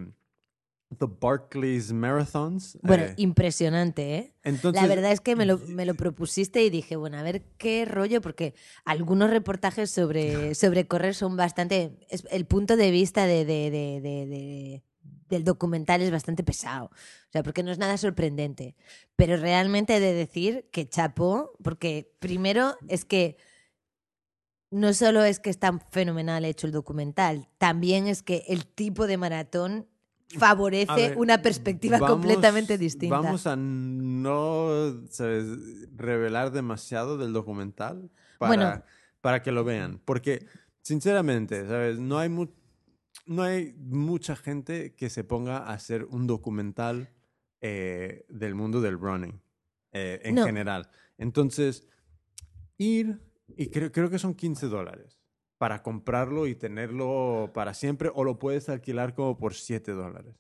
The 0.98 1.06
Barclays 1.20 1.92
Marathons. 1.92 2.78
Bueno, 2.82 3.04
eh, 3.04 3.14
impresionante, 3.16 4.14
¿eh? 4.16 4.34
entonces, 4.42 4.80
La 4.82 4.88
verdad 4.88 5.12
es 5.12 5.20
que 5.20 5.36
me 5.36 5.46
lo, 5.46 5.58
me 5.58 5.84
lo 5.86 5.94
propusiste 5.94 6.62
y 6.64 6.70
dije, 6.70 6.96
bueno, 6.96 7.18
a 7.18 7.22
ver 7.22 7.42
qué 7.58 7.84
rollo, 7.84 8.20
porque 8.20 8.54
algunos 8.84 9.30
reportajes 9.30 9.90
sobre, 9.90 10.54
sobre 10.54 10.86
correr 10.86 11.14
son 11.14 11.36
bastante... 11.36 11.98
es- 12.08 12.26
el 12.30 12.46
punto 12.46 12.76
de 12.76 12.90
vista 12.90 13.26
de, 13.26 13.44
de- 13.44 13.70
de- 13.70 14.00
de- 14.00 14.26
de- 14.26 14.82
del 15.28 15.42
documental 15.42 16.02
es 16.02 16.10
bastante 16.12 16.44
pesado, 16.44 16.86
o 16.86 17.32
sea, 17.32 17.42
porque 17.42 17.64
no 17.64 17.72
es 17.72 17.78
nada 17.78 17.96
sorprendente. 17.98 18.76
Pero 19.16 19.36
realmente 19.36 19.96
he 19.96 20.00
de 20.00 20.12
decir 20.14 20.68
que 20.70 20.88
chapó, 20.88 21.50
porque 21.64 22.12
primero 22.20 22.76
es 22.88 23.04
que 23.04 23.36
no 24.70 24.92
solo 24.94 25.24
es 25.24 25.38
que 25.40 25.50
está 25.50 25.78
fenomenal 25.90 26.44
hecho 26.44 26.66
el 26.66 26.72
documental, 26.72 27.48
también 27.58 28.06
es 28.06 28.22
que 28.22 28.44
el 28.48 28.66
tipo 28.66 29.06
de 29.06 29.16
maratón 29.16 29.88
favorece 30.38 30.92
ver, 30.95 31.18
una 31.18 31.40
perspectiva 31.40 31.99
vamos- 31.99 32.16
completamente 32.16 32.78
distinta. 32.78 33.21
Vamos 33.21 33.47
a 33.47 33.56
no 33.56 35.02
¿sabes? 35.11 35.45
revelar 35.97 36.52
demasiado 36.52 37.16
del 37.18 37.33
documental 37.33 38.11
para, 38.38 38.49
Bueno. 38.49 38.83
para 39.21 39.42
que 39.42 39.52
lo 39.52 39.64
vean. 39.64 40.00
Porque, 40.04 40.47
sinceramente, 40.83 41.66
¿sabes? 41.66 41.99
No 41.99 42.18
hay, 42.18 42.28
mu- 42.28 42.49
no 43.26 43.42
hay 43.42 43.75
mucha 43.78 44.37
gente 44.37 44.95
que 44.95 45.11
se 45.11 45.25
ponga 45.25 45.59
a 45.59 45.73
hacer 45.73 46.04
un 46.04 46.26
documental 46.26 47.11
eh, 47.61 48.25
del 48.28 48.54
mundo 48.54 48.80
del 48.80 48.99
running 48.99 49.40
eh, 49.92 50.21
en 50.25 50.35
No. 50.35 50.45
general. 50.45 50.88
Entonces, 51.18 51.88
ir, 52.76 53.21
y 53.56 53.68
creo, 53.71 53.90
creo 53.90 54.11
que 54.11 54.18
son 54.18 54.35
15 54.35 54.66
dólares 54.66 55.15
para 55.58 55.82
comprarlo 55.82 56.46
y 56.46 56.54
tenerlo 56.54 57.50
para 57.54 57.75
siempre, 57.75 58.10
o 58.14 58.25
lo 58.25 58.38
puedes 58.38 58.68
alquilar 58.68 59.14
como 59.14 59.38
por 59.38 59.54
7 59.54 59.92
dólares. 59.92 60.34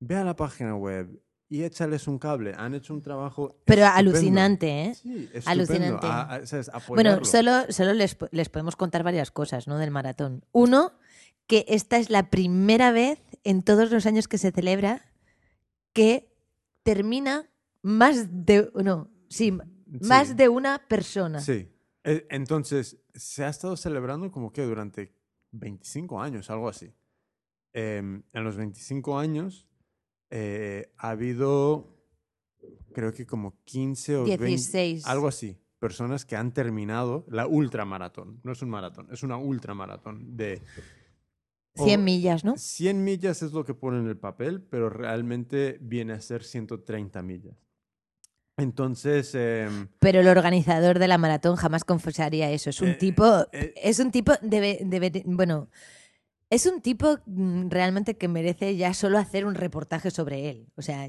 Ve 0.00 0.16
a 0.16 0.24
la 0.24 0.34
página 0.34 0.74
web 0.74 1.22
y 1.48 1.62
échales 1.62 2.08
un 2.08 2.18
cable. 2.18 2.54
Han 2.56 2.74
hecho 2.74 2.92
un 2.94 3.02
trabajo. 3.02 3.60
Pero 3.66 3.82
estupendo. 3.84 4.10
alucinante, 4.10 4.82
¿eh? 4.86 4.94
Sí, 4.94 5.30
estupendo. 5.32 5.50
Alucinante. 5.50 6.06
A- 6.06 6.22
a- 6.34 6.46
¿sabes? 6.46 6.70
Bueno, 6.88 7.24
solo, 7.24 7.52
solo 7.70 7.92
les, 7.92 8.16
les 8.32 8.48
podemos 8.48 8.74
contar 8.74 9.04
varias 9.04 9.30
cosas 9.30 9.68
¿no? 9.68 9.78
del 9.78 9.90
maratón. 9.90 10.44
Uno, 10.50 10.92
que 11.46 11.64
esta 11.68 11.98
es 11.98 12.10
la 12.10 12.30
primera 12.30 12.90
vez 12.90 13.20
en 13.44 13.62
todos 13.62 13.90
los 13.90 14.06
años 14.06 14.26
que 14.28 14.38
se 14.38 14.50
celebra 14.50 15.02
que 15.92 16.34
termina 16.82 17.48
más 17.82 18.26
de. 18.30 18.70
No, 18.82 19.10
sí, 19.28 19.56
más 20.00 20.36
de 20.36 20.48
una 20.48 20.78
persona. 20.88 21.40
Sí. 21.40 21.68
Eh, 22.04 22.26
Entonces, 22.30 22.98
se 23.14 23.44
ha 23.44 23.48
estado 23.48 23.76
celebrando 23.76 24.30
como 24.30 24.52
que 24.52 24.62
durante 24.62 25.14
25 25.52 26.20
años, 26.20 26.50
algo 26.50 26.68
así. 26.68 26.92
Em, 27.74 28.22
en 28.32 28.44
los 28.44 28.56
25 28.56 29.18
años 29.18 29.66
eh, 30.30 30.92
ha 30.98 31.10
habido, 31.10 31.96
creo 32.92 33.12
que 33.14 33.26
como 33.26 33.62
15 33.64 34.16
o 34.16 34.24
20, 34.24 34.44
16. 34.46 35.06
algo 35.06 35.28
así, 35.28 35.58
personas 35.78 36.24
que 36.24 36.36
han 36.36 36.52
terminado 36.52 37.24
la 37.28 37.46
ultramaratón. 37.46 38.40
No 38.42 38.52
es 38.52 38.62
un 38.62 38.70
maratón, 38.70 39.08
es 39.10 39.22
una 39.22 39.36
ultramaratón 39.36 40.36
de... 40.36 40.60
100 41.74 42.00
o- 42.00 42.02
millas, 42.02 42.44
¿no? 42.44 42.56
100 42.58 43.02
millas 43.02 43.42
es 43.42 43.52
lo 43.52 43.64
que 43.64 43.72
pone 43.74 43.98
en 43.98 44.06
el 44.06 44.18
papel, 44.18 44.60
pero 44.62 44.90
realmente 44.90 45.78
viene 45.80 46.12
a 46.12 46.20
ser 46.20 46.44
130 46.44 47.22
millas. 47.22 47.56
Entonces, 48.56 49.34
em, 49.34 49.88
Pero 49.98 50.20
el 50.20 50.28
organizador 50.28 50.98
de 50.98 51.08
la 51.08 51.18
maratón 51.18 51.56
jamás 51.56 51.84
confesaría 51.84 52.50
eso. 52.50 52.70
Es 52.70 52.80
un 52.80 52.88
Eh, 52.90 52.94
tipo. 52.94 53.24
eh. 53.52 53.72
es 53.76 53.98
un 53.98 54.10
tipo. 54.10 54.32
Debe, 54.42 54.80
debe- 54.84 55.22
bueno. 55.26 55.68
Es 56.50 56.66
un 56.66 56.82
tipo 56.82 57.16
mm, 57.24 57.70
realmente 57.70 58.18
que 58.18 58.28
merece 58.28 58.76
ya 58.76 58.92
solo 58.92 59.16
hacer 59.18 59.46
un 59.46 59.54
reportaje 59.54 60.10
sobre 60.10 60.50
él. 60.50 60.66
O 60.76 60.82
sea, 60.82 61.08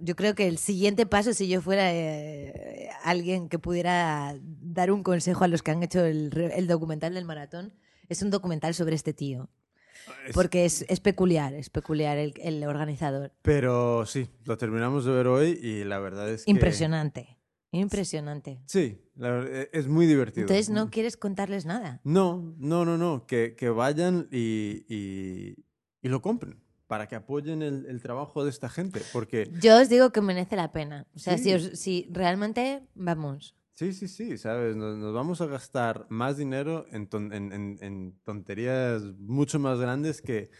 yo 0.00 0.16
creo 0.16 0.34
que 0.34 0.48
el 0.48 0.56
siguiente 0.56 1.04
paso, 1.04 1.34
si 1.34 1.46
yo 1.46 1.60
fuera 1.60 1.92
eh, 1.92 2.88
alguien 3.04 3.50
que 3.50 3.58
pudiera 3.58 4.34
dar 4.40 4.90
un 4.90 5.02
consejo 5.02 5.44
a 5.44 5.48
los 5.48 5.62
que 5.62 5.72
han 5.72 5.82
hecho 5.82 6.02
el, 6.06 6.30
el 6.54 6.66
documental 6.68 7.12
del 7.12 7.26
maratón, 7.26 7.74
es 8.08 8.22
un 8.22 8.30
documental 8.30 8.72
sobre 8.72 8.94
este 8.94 9.12
tío. 9.12 9.50
Porque 10.34 10.64
es, 10.64 10.84
es 10.88 11.00
peculiar, 11.00 11.54
es 11.54 11.70
peculiar 11.70 12.18
el, 12.18 12.34
el 12.42 12.64
organizador. 12.64 13.32
Pero 13.42 14.04
sí, 14.06 14.28
lo 14.44 14.56
terminamos 14.58 15.04
de 15.04 15.12
ver 15.12 15.26
hoy 15.26 15.58
y 15.62 15.84
la 15.84 15.98
verdad 15.98 16.28
es 16.30 16.44
que... 16.44 16.50
Impresionante, 16.50 17.38
impresionante. 17.70 18.60
Sí, 18.66 19.00
la 19.16 19.30
ver- 19.30 19.52
e- 19.72 19.78
es 19.78 19.88
muy 19.88 20.06
divertido. 20.06 20.42
Entonces 20.42 20.70
no 20.70 20.90
quieres 20.90 21.16
contarles 21.16 21.66
nada. 21.66 22.00
No, 22.04 22.54
no, 22.58 22.84
no, 22.84 22.96
no, 22.98 23.26
que, 23.26 23.54
que 23.56 23.68
vayan 23.70 24.28
y, 24.30 24.84
y, 24.88 25.56
y 26.02 26.08
lo 26.08 26.22
compren 26.22 26.60
para 26.86 27.08
que 27.08 27.16
apoyen 27.16 27.62
el, 27.62 27.86
el 27.86 28.02
trabajo 28.02 28.44
de 28.44 28.50
esta 28.50 28.68
gente, 28.68 29.00
porque 29.14 29.50
Yo 29.62 29.80
os 29.80 29.88
digo 29.88 30.10
que 30.12 30.20
merece 30.20 30.56
la 30.56 30.72
pena. 30.72 31.06
O 31.14 31.18
sea, 31.18 31.38
Sí. 31.38 31.44
si, 31.44 31.54
os- 31.54 31.78
si 31.78 32.08
realmente, 32.12 32.82
vamos. 32.94 33.56
Sí, 33.82 33.92
sí, 33.92 34.08
sí, 34.08 34.38
¿sabes? 34.38 34.76
Nos, 34.76 34.96
nos 34.96 35.12
vamos 35.12 35.40
a 35.40 35.46
gastar 35.46 36.06
más 36.08 36.36
dinero 36.36 36.86
en, 36.90 37.08
ton- 37.08 37.32
en- 37.32 37.52
en- 37.52 37.78
en 37.80 38.18
tonterías 38.24 39.02
mucho 39.18 39.58
más 39.58 39.78
grandes 39.80 40.22
que 40.22 40.50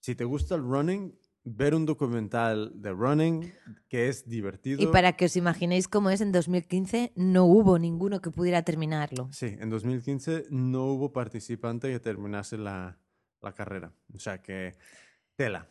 si 0.00 0.14
te 0.14 0.24
gusta 0.24 0.54
el 0.54 0.62
running, 0.62 1.16
ver 1.44 1.74
un 1.74 1.86
documental 1.86 2.70
de 2.80 2.90
running 2.92 3.52
que 3.88 4.08
es 4.08 4.28
divertido. 4.28 4.80
Y 4.80 4.86
para 4.86 5.12
que 5.16 5.24
os 5.24 5.36
imaginéis 5.36 5.88
cómo 5.88 6.10
es, 6.10 6.20
en 6.20 6.30
2015 6.32 7.12
no 7.16 7.44
hubo 7.46 7.78
ninguno 7.78 8.20
que 8.20 8.30
pudiera 8.30 8.62
terminarlo. 8.62 9.28
Sí, 9.32 9.56
en 9.58 9.68
2015 9.70 10.44
no 10.50 10.86
hubo 10.86 11.12
participante 11.12 11.90
que 11.90 11.98
terminase 12.00 12.58
la, 12.58 12.96
la 13.40 13.52
carrera. 13.54 13.92
O 14.14 14.18
sea 14.20 14.40
que, 14.40 14.74
tela. 15.34 15.68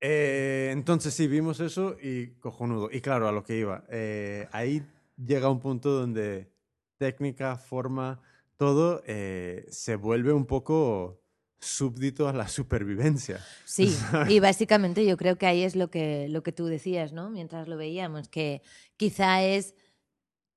Eh, 0.00 0.70
entonces 0.72 1.14
sí, 1.14 1.26
vimos 1.28 1.60
eso 1.60 1.96
y 2.02 2.28
cojonudo. 2.40 2.88
Y 2.92 3.00
claro, 3.00 3.28
a 3.28 3.32
lo 3.32 3.44
que 3.44 3.58
iba. 3.58 3.84
eh, 3.90 4.48
ahí 4.52 4.82
llega 5.16 5.50
un 5.50 5.60
punto 5.60 5.90
donde 5.90 6.52
técnica, 6.98 7.56
forma, 7.56 8.20
todo 8.56 9.02
eh, 9.06 9.66
se 9.70 9.96
vuelve 9.96 10.32
un 10.32 10.46
poco 10.46 11.20
súbdito 11.58 12.28
a 12.28 12.32
la 12.32 12.48
supervivencia. 12.48 13.40
Sí, 13.64 13.96
y 14.28 14.38
básicamente 14.40 15.04
yo 15.04 15.16
creo 15.16 15.36
que 15.36 15.46
ahí 15.46 15.62
es 15.62 15.74
lo 15.74 15.90
que, 15.90 16.28
lo 16.28 16.42
que 16.42 16.52
tú 16.52 16.66
decías, 16.66 17.12
¿no? 17.12 17.30
Mientras 17.30 17.66
lo 17.66 17.76
veíamos, 17.76 18.28
que 18.28 18.62
quizá 18.96 19.42
es 19.42 19.74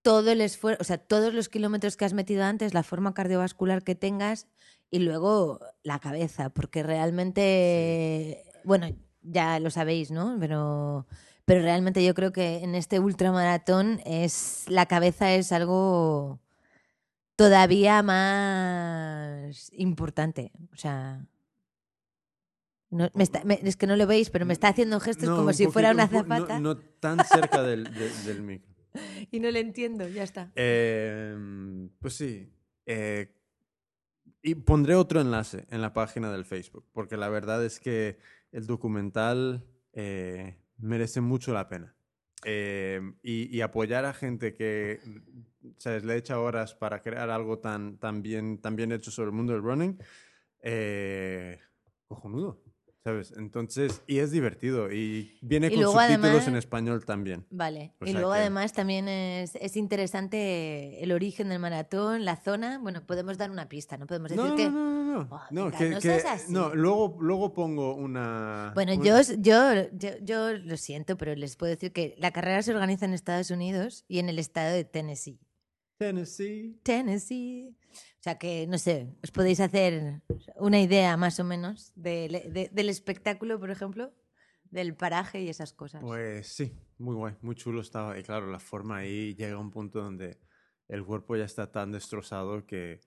todo 0.04 0.32
el 0.32 0.42
esfuerzo, 0.42 0.82
o 0.82 0.84
sea, 0.84 0.98
todos 0.98 1.34
los 1.34 1.50
kilómetros 1.50 1.98
que 1.98 2.06
has 2.06 2.14
metido 2.14 2.44
antes, 2.44 2.74
la 2.74 2.84
forma 2.84 3.14
cardiovascular 3.14 3.84
que 3.84 3.96
tengas 3.96 4.48
y 4.92 5.00
luego 5.00 5.60
la 5.84 6.00
cabeza, 6.00 6.50
porque 6.50 6.84
realmente, 6.84 8.44
bueno, 8.64 8.88
ya 9.22 9.60
lo 9.60 9.70
sabéis, 9.70 10.12
¿no? 10.12 10.38
Pero, 10.40 11.08
pero 11.48 11.62
realmente 11.62 12.04
yo 12.04 12.14
creo 12.14 12.34
que 12.34 12.58
en 12.58 12.76
este 12.76 13.00
ultramaratón 13.00 14.02
es, 14.06 14.66
la 14.68 14.86
cabeza 14.86 15.32
es 15.34 15.54
algo 15.54 16.42
todavía 17.38 18.04
más 18.04 19.72
importante. 19.72 20.52
O 20.74 20.76
sea, 20.76 21.26
no- 22.90 23.10
me 23.14 23.24
está- 23.24 23.46
me- 23.46 23.62
es 23.64 23.78
que 23.78 23.88
no 23.88 23.96
lo 23.96 24.06
veis, 24.08 24.30
pero 24.30 24.46
me 24.46 24.52
está 24.52 24.68
haciendo 24.68 25.00
gestos 25.00 25.30
No, 25.30 25.38
como 25.38 25.54
si 25.54 25.68
fuera 25.68 25.92
una 25.92 26.04
un 26.12 26.28
po- 26.28 26.60
no- 26.60 26.78
tan 26.78 27.24
cerca 27.26 27.64
del, 27.64 27.86
de- 27.94 28.12
del 28.26 28.42
micro. 28.42 28.76
y 29.32 29.40
no 29.40 29.50
le 29.50 29.62
entiendo, 29.62 30.06
ya 30.10 30.24
está. 30.24 30.52
Em, 30.56 31.90
pues 32.00 32.16
sí. 32.16 32.52
eh, 32.86 33.34
y 34.42 34.56
pondré 34.56 34.96
otro 34.96 35.22
enlace 35.22 35.66
en 35.70 35.82
la 35.82 35.94
página 35.94 36.30
del 36.30 36.44
Facebook, 36.44 36.86
porque 36.92 37.16
la 37.16 37.30
verdad 37.30 37.64
es 37.64 37.80
que 37.80 38.18
el 38.52 38.68
documental 38.68 39.66
eh, 39.94 40.58
merece 40.78 41.22
mucho 41.22 41.54
la 41.54 41.68
pena. 41.68 41.96
Em, 42.44 43.16
y, 43.24 43.56
y 43.56 43.62
apoyar 43.62 44.06
a 44.06 44.14
gente 44.14 44.54
que 44.54 45.00
¿sabes? 45.78 46.04
le 46.04 46.16
echa 46.18 46.40
horas 46.40 46.76
para 46.76 47.02
crear 47.02 47.30
algo 47.32 47.60
tan, 47.60 47.98
tan, 47.98 48.22
bien, 48.22 48.60
tan 48.62 48.76
bien 48.76 48.92
hecho 48.92 49.10
sobre 49.12 49.30
el 49.30 49.36
mundo 49.36 49.54
del 49.54 49.64
running, 49.64 49.98
eh, 50.62 51.60
cojonudo. 52.08 52.62
¿Sabes? 53.04 53.34
Entonces, 53.38 54.02
y 54.06 54.18
es 54.20 54.32
divertido. 54.32 54.92
Y 54.92 55.38
viene 55.42 55.68
Y 55.68 55.76
con 55.76 55.84
subtítulos 55.84 55.96
además- 56.26 56.48
en 56.50 56.56
español 56.58 57.06
también. 57.06 57.46
Vale. 57.50 57.94
O 58.02 58.06
y 58.06 58.12
luego 58.12 58.34
que- 58.34 58.40
además 58.40 58.74
también 58.74 59.08
es, 59.08 59.56
es 59.56 59.78
interesante 59.78 61.02
el 61.02 61.14
origen 61.14 61.48
del 61.48 61.60
maratón, 61.60 62.26
la 62.26 62.36
zona. 62.36 62.80
Bueno, 62.80 63.06
podemos 63.08 63.38
dar 63.38 63.50
una 63.50 63.70
pista, 63.70 63.96
no 63.98 64.08
podemos 64.08 64.30
decir 64.32 64.44
No, 64.46 64.56
que... 64.58 64.70
no, 64.70 65.04
no, 65.06 65.07
no, 65.24 65.26
no. 65.26 65.36
Oh, 65.36 65.42
no, 65.52 65.66
venga, 65.66 65.78
que, 65.78 65.90
no 65.90 66.00
que- 66.00 66.24
no, 66.50 66.76
luego, 66.76 67.18
luego 67.20 67.54
pongo 67.54 67.96
una. 67.96 68.72
Bueno, 68.76 68.94
un- 68.94 69.04
yo, 69.04 69.16
yo, 69.40 69.90
yo, 69.94 70.10
yo 70.22 70.54
lo 70.54 70.78
siento, 70.78 71.18
pero 71.18 71.36
les 71.36 71.56
puedo 71.56 71.72
decir 71.72 71.92
que 71.92 72.16
la 72.18 72.32
carrera 72.32 72.62
se 72.62 72.72
organiza 72.74 73.06
en 73.06 73.14
Estados 73.14 73.52
Unidos 73.52 74.06
y 74.08 74.20
en 74.20 74.30
el 74.30 74.40
estado 74.40 74.74
de 74.74 74.84
Tennessee. 74.86 75.40
Tennessee. 75.98 76.80
Tennessee. 76.84 77.76
O 78.20 78.24
sea 78.24 78.38
que, 78.38 78.68
no 78.68 78.78
sé, 78.78 79.16
os 79.24 79.32
podéis 79.32 79.60
hacer 79.60 80.22
una 80.58 80.80
idea 80.82 81.16
más 81.18 81.40
o 81.40 81.44
menos 81.44 81.92
del, 81.96 82.34
de- 82.54 82.70
del 82.72 82.90
espectáculo, 82.90 83.60
por 83.60 83.72
ejemplo, 83.72 84.14
del 84.66 84.96
paraje 84.96 85.42
y 85.42 85.50
esas 85.50 85.74
cosas. 85.74 86.02
Pues 86.02 86.48
sí, 86.50 86.74
muy 86.98 87.16
guay, 87.16 87.36
muy 87.42 87.56
chulo 87.56 87.82
estaba. 87.82 88.18
Y 88.20 88.24
claro, 88.24 88.48
la 88.52 88.60
forma 88.60 88.98
ahí 88.98 89.34
llega 89.36 89.56
a 89.56 89.60
un 89.60 89.72
punto 89.72 90.02
donde 90.02 90.38
el 90.88 91.04
cuerpo 91.06 91.36
ya 91.36 91.46
está 91.46 91.72
tan 91.72 91.92
destrozado 91.92 92.66
que 92.66 93.00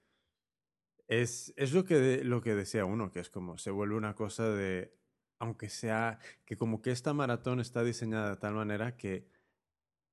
es, 1.11 1.52
es 1.57 1.73
lo, 1.73 1.85
que 1.85 1.97
de- 1.97 2.25
lo 2.25 2.40
que 2.40 2.55
decía 2.55 2.85
uno, 2.85 3.11
que 3.11 3.19
es 3.19 3.29
como 3.31 3.59
se 3.59 3.71
vuelve 3.73 3.97
una 3.97 4.14
cosa 4.14 4.49
de, 4.49 4.95
aunque 5.40 5.69
sea, 5.69 6.19
que 6.45 6.57
como 6.57 6.81
que 6.83 6.93
esta 6.93 7.12
maratón 7.12 7.59
está 7.59 7.83
diseñada 7.83 8.31
de 8.31 8.37
tal 8.37 8.55
manera 8.55 8.97
que 8.97 9.26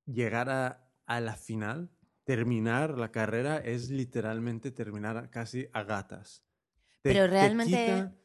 llegar 0.06 0.50
a, 0.50 0.90
a 1.06 1.20
la 1.22 1.36
final, 1.36 1.92
terminar 2.24 2.98
la 2.98 3.12
carrera 3.12 3.58
es 3.58 3.90
literalmente 3.90 4.72
terminar 4.72 5.30
casi 5.30 5.68
a 5.72 5.84
gatas. 5.84 6.44
Te- 7.04 7.14
Pero 7.14 7.26
te 7.26 7.28
realmente- 7.28 7.72
quita 7.72 8.16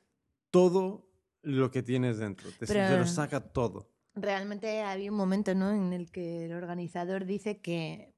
todo 0.51 1.09
lo 1.43 1.71
que 1.71 1.83
tienes 1.83 2.19
dentro, 2.19 2.51
te, 2.59 2.67
te 2.67 2.97
lo 2.99 3.07
saca 3.07 3.41
todo. 3.41 3.91
Realmente 4.15 4.83
había 4.83 5.11
un 5.11 5.17
momento 5.17 5.55
¿no? 5.55 5.71
en 5.73 5.93
el 5.93 6.11
que 6.11 6.45
el 6.47 6.53
organizador 6.53 7.25
dice 7.27 7.61
que, 7.61 8.15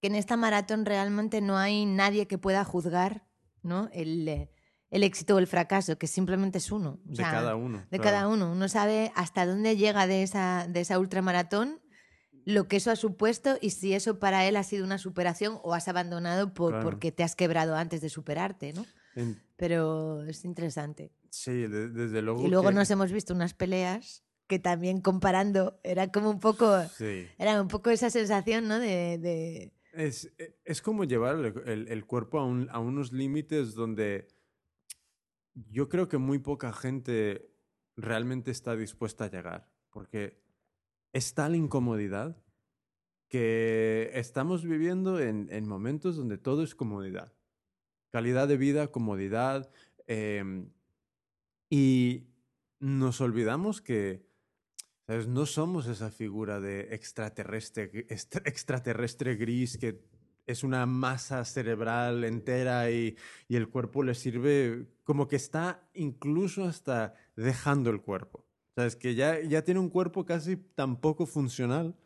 que 0.00 0.06
en 0.08 0.14
esta 0.14 0.36
maratón 0.36 0.84
realmente 0.86 1.40
no 1.40 1.56
hay 1.58 1.84
nadie 1.86 2.26
que 2.26 2.38
pueda 2.38 2.64
juzgar 2.64 3.26
¿no? 3.66 3.88
el, 3.92 4.48
el 4.90 5.02
éxito 5.02 5.34
o 5.34 5.38
el 5.38 5.46
fracaso, 5.46 5.98
que 5.98 6.06
simplemente 6.06 6.58
es 6.58 6.70
uno. 6.72 7.00
O 7.06 7.12
De 7.12 7.22
cada 7.22 7.56
uno. 7.56 7.78
De 7.90 7.98
claro. 7.98 8.02
cada 8.04 8.28
uno. 8.28 8.52
Uno 8.52 8.68
sabe 8.68 9.12
hasta 9.14 9.44
dónde 9.46 9.76
llega 9.76 10.06
de 10.06 10.22
esa, 10.22 10.66
de 10.68 10.80
esa 10.80 10.98
ultramaratón, 10.98 11.80
lo 12.44 12.68
que 12.68 12.76
eso 12.76 12.92
ha 12.92 12.96
supuesto 12.96 13.58
y 13.60 13.70
si 13.70 13.92
eso 13.92 14.18
para 14.20 14.46
él 14.46 14.56
ha 14.56 14.62
sido 14.62 14.84
una 14.84 14.98
superación 14.98 15.58
o 15.64 15.74
has 15.74 15.88
abandonado 15.88 16.54
por, 16.54 16.70
Claro. 16.72 16.84
porque 16.84 17.10
te 17.10 17.24
has 17.24 17.34
quebrado 17.34 17.74
antes 17.74 18.00
de 18.00 18.08
superarte, 18.08 18.72
¿no? 18.72 18.86
En- 19.16 19.42
Pero 19.56 20.22
es 20.24 20.44
interesante. 20.44 21.10
sí, 21.30 21.50
de- 21.66 21.88
desde 21.88 22.22
luego. 22.22 22.46
Y 22.46 22.48
luego 22.48 22.68
que- 22.68 22.74
nos 22.74 22.90
hemos 22.90 23.10
visto 23.10 23.34
unas 23.34 23.52
peleas 23.54 24.22
que 24.46 24.60
también 24.60 25.00
comparando 25.00 25.80
era 25.82 26.12
como 26.12 26.30
un 26.30 26.38
poco, 26.38 26.80
Sí. 26.96 27.26
era 27.36 27.60
un 27.60 27.66
poco 27.66 27.90
esa 27.90 28.10
sensación, 28.10 28.68
¿no? 28.68 28.78
De, 28.78 29.18
de- 29.18 29.72
Es, 29.96 30.32
e- 30.38 30.58
es 30.64 30.82
como 30.82 31.04
llevar 31.04 31.36
el, 31.66 31.88
el- 31.88 32.06
cuerpo 32.06 32.38
a 32.40 32.78
unos 32.78 33.12
límites 33.12 33.74
donde 33.74 34.28
yo 35.54 35.88
creo 35.88 36.08
que 36.08 36.18
muy 36.18 36.38
poca 36.38 36.72
gente 36.72 37.50
realmente 37.96 38.50
está 38.50 38.76
dispuesta 38.76 39.24
a 39.24 39.30
llegar. 39.30 39.72
Porque 39.90 40.38
es 41.12 41.32
tal 41.34 41.54
incomodidad 41.56 42.36
que 43.28 44.10
estamos 44.14 44.64
viviendo 44.64 45.18
en, 45.18 45.48
en 45.50 45.66
momentos 45.66 46.16
donde 46.16 46.36
todo 46.38 46.62
es 46.62 46.74
comodidad. 46.74 47.32
Calidad 48.12 48.48
de 48.48 48.56
vida, 48.58 48.88
comodidad. 48.88 49.70
em, 50.06 50.70
y 51.70 52.28
nos 52.78 53.20
olvidamos 53.20 53.80
que 53.80 54.26
¿sabes? 55.06 55.26
no 55.28 55.46
somos 55.46 55.86
esa 55.86 56.10
figura 56.10 56.60
de 56.60 56.94
extraterrestre, 56.94 58.06
extraterrestre 58.08 59.36
gris 59.36 59.78
que 59.78 60.00
es 60.46 60.62
una 60.62 60.86
masa 60.86 61.44
cerebral 61.44 62.24
entera 62.24 62.90
y, 62.90 63.16
y 63.48 63.56
el 63.56 63.68
cuerpo 63.68 64.02
le 64.02 64.14
sirve 64.14 64.86
como 65.04 65.26
que 65.26 65.36
está 65.36 65.88
incluso 65.94 66.64
hasta 66.64 67.14
dejando 67.34 67.90
el 67.90 68.00
cuerpo. 68.00 68.46
¿Sabes? 68.76 68.94
Que 68.94 69.14
ya, 69.14 69.40
ya 69.40 69.64
tiene 69.64 69.80
un 69.80 69.88
cuerpo 69.88 70.26
casi 70.26 70.56
tan 70.56 71.00
poco 71.00 71.26
funcional 71.26 71.96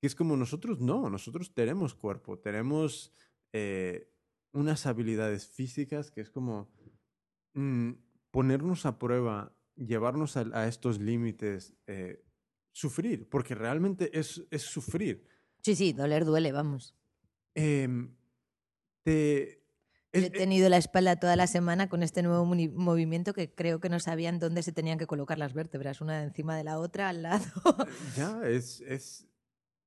que 0.00 0.06
es 0.06 0.14
como 0.14 0.36
nosotros 0.36 0.80
no, 0.80 1.08
nosotros 1.08 1.54
tenemos 1.54 1.94
cuerpo, 1.94 2.38
tenemos 2.38 3.10
eh, 3.54 4.12
unas 4.52 4.84
habilidades 4.84 5.46
físicas 5.46 6.10
que 6.10 6.20
es 6.20 6.30
como 6.30 6.68
mm, 7.54 7.92
ponernos 8.30 8.84
a 8.84 8.98
prueba, 8.98 9.56
llevarnos 9.76 10.36
a, 10.36 10.42
a 10.52 10.68
estos 10.68 11.00
límites, 11.00 11.74
eh, 11.86 12.23
sufrir, 12.74 13.28
porque 13.28 13.54
realmente 13.54 14.10
es, 14.18 14.42
es 14.50 14.62
sufrir. 14.62 15.24
Sí, 15.62 15.74
sí, 15.76 15.92
doler 15.92 16.24
duele, 16.24 16.50
vamos. 16.52 16.94
Em, 17.54 18.14
te, 19.04 19.62
Yo 20.12 20.20
es- 20.20 20.24
he 20.24 20.30
tenido 20.30 20.68
la 20.68 20.76
espalda 20.76 21.16
toda 21.20 21.36
la 21.36 21.46
semana 21.46 21.88
con 21.88 22.02
este 22.02 22.22
nuevo 22.22 22.44
movimiento 22.44 23.32
que 23.32 23.54
creo 23.54 23.78
que 23.80 23.88
no 23.88 24.00
sabían 24.00 24.38
dónde 24.40 24.62
se 24.64 24.72
tenían 24.72 24.98
que 24.98 25.06
colocar 25.06 25.38
las 25.38 25.54
vértebras, 25.54 26.00
una 26.00 26.22
encima 26.24 26.56
de 26.56 26.64
la 26.64 26.78
otra, 26.80 27.08
al 27.10 27.22
lado. 27.22 27.44
Ya, 28.16 28.40
es, 28.46 28.80
es, 28.80 29.28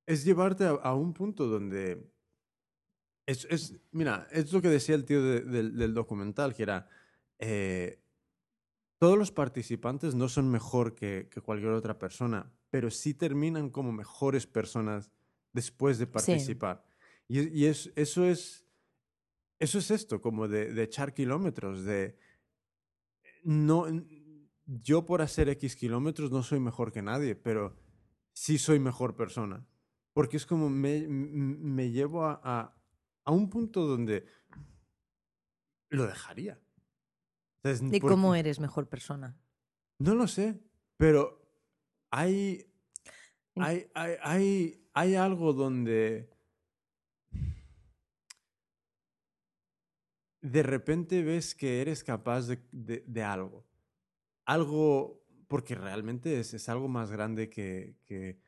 es 0.06 0.24
llevarte 0.24 0.64
a, 0.64 0.70
a 0.70 0.96
un 0.96 1.14
punto 1.14 1.46
donde... 1.48 2.10
Es, 3.26 3.46
es, 3.50 3.76
mira, 3.92 4.28
es 4.32 4.54
lo 4.54 4.62
que 4.62 4.70
decía 4.70 4.96
el 4.96 5.04
tío 5.04 5.22
de- 5.22 5.42
del, 5.42 5.76
del 5.78 5.94
documental, 5.94 6.56
que 6.56 6.64
era, 6.64 6.88
eh, 7.40 8.02
todos 9.00 9.18
los 9.18 9.32
participantes 9.34 10.16
no 10.16 10.30
son 10.30 10.50
mejor 10.50 10.96
que, 10.96 11.28
que 11.30 11.42
cualquier 11.42 11.72
otra 11.74 12.00
persona, 12.00 12.50
pero 12.78 12.92
sí 12.92 13.16
terminan 13.16 13.72
como 13.72 13.92
mejores 13.92 14.46
personas 14.46 15.12
después 15.52 15.98
de 15.98 16.06
participar. 16.06 16.86
Y, 17.28 17.40
es- 17.40 17.52
y 17.52 17.66
es, 17.66 17.92
eso, 17.96 18.24
es, 18.24 18.68
eso 19.58 19.80
es 19.80 19.90
esto, 19.90 20.22
como 20.22 20.48
de, 20.48 20.72
de 20.76 20.84
echar 20.84 21.16
kilómetros, 21.16 21.84
de... 21.86 22.20
No, 23.44 23.86
yo 24.68 25.08
por 25.08 25.24
hacer 25.24 25.50
X 25.50 25.76
kilómetros 25.76 26.30
no 26.30 26.44
soy 26.44 26.60
mejor 26.60 26.92
que 26.92 27.02
nadie, 27.02 27.36
pero 27.36 27.76
sí 28.32 28.60
soy 28.60 28.78
mejor 28.78 29.16
persona. 29.16 29.66
Porque 30.14 30.38
es 30.38 30.46
como 30.46 30.70
me, 30.70 31.08
me 31.08 31.90
llevo 31.90 32.26
a, 32.26 32.40
a, 32.44 32.78
a 33.26 33.32
un 33.32 33.50
punto 33.50 33.88
donde 33.88 34.28
lo 35.90 36.06
dejaría. 36.06 36.62
¿Sabes? 37.64 37.82
¿Y 37.82 38.00
Porque- 38.00 38.14
cómo 38.14 38.36
eres 38.36 38.60
mejor 38.60 38.88
persona? 38.88 39.36
No 39.98 40.14
lo 40.14 40.28
sé, 40.28 40.62
pero 40.96 41.47
hay, 42.12 42.66
hay, 43.56 43.88
hay, 43.96 44.16
hay, 44.24 44.90
hay 44.94 45.16
algo 45.16 45.54
donde 45.54 46.30
de 50.42 50.64
repente 50.64 51.24
ves 51.24 51.56
que 51.56 51.82
eres 51.82 52.04
capaz 52.04 52.48
de, 52.48 52.60
de- 52.72 53.04
de 53.08 53.24
algo. 53.24 53.66
Algo, 54.46 55.24
porque 55.48 55.76
realmente 55.76 56.40
es, 56.40 56.54
es 56.54 56.70
algo 56.70 56.88
más 56.88 57.12
grande 57.12 57.50
que, 57.50 57.98
que- 58.06 58.40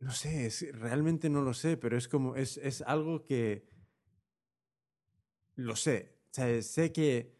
no 0.00 0.12
sé, 0.12 0.46
es, 0.46 0.66
realmente 0.78 1.28
no 1.28 1.42
lo 1.42 1.52
sé, 1.54 1.76
pero 1.76 1.96
es 1.98 2.08
como, 2.08 2.34
es, 2.36 2.56
es 2.58 2.80
algo 2.82 3.22
que, 3.24 3.66
lo 5.56 5.76
sé, 5.76 6.16
o 6.30 6.34
sea, 6.34 6.62
sé 6.62 6.92
que 6.92 7.36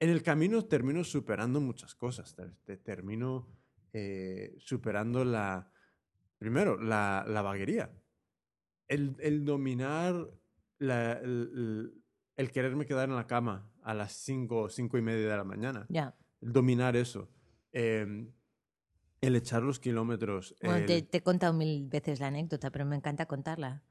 en 0.00 0.10
el 0.10 0.22
camino 0.22 0.64
termino 0.66 1.02
superando 1.04 1.60
muchas 1.60 1.94
cosas. 1.94 2.34
te- 2.34 2.50
te- 2.64 2.76
termino 2.76 3.48
eh, 3.92 4.54
superando 4.58 5.24
la. 5.24 5.70
Primero, 6.38 6.80
la, 6.80 7.24
la 7.26 7.42
vaguería. 7.42 7.90
El, 8.86 9.16
el 9.20 9.44
dominar. 9.44 10.14
la- 10.78 11.12
el, 11.14 11.92
el- 12.36 12.52
quererme 12.52 12.86
quedar 12.86 13.08
en 13.08 13.16
la 13.16 13.26
cama 13.26 13.70
a 13.82 13.94
las 13.94 14.12
5 14.12 14.62
o 14.62 14.68
5 14.68 14.96
y 14.98 15.02
media 15.02 15.28
de 15.28 15.36
la 15.36 15.44
mañana. 15.44 15.86
Ya. 15.88 16.14
El 16.40 16.52
dominar 16.52 16.94
eso. 16.96 17.28
em, 17.72 18.32
el 19.20 19.34
echar 19.34 19.62
los 19.64 19.80
kilómetros. 19.80 20.54
Bueno, 20.62 20.86
te, 20.86 20.98
el- 20.98 21.08
te 21.08 21.18
he 21.18 21.22
contado 21.22 21.52
mil 21.52 21.88
veces 21.88 22.20
la 22.20 22.28
anécdota, 22.28 22.70
pero 22.70 22.86
me 22.86 22.94
encanta 22.96 23.26
contarla. 23.26 23.82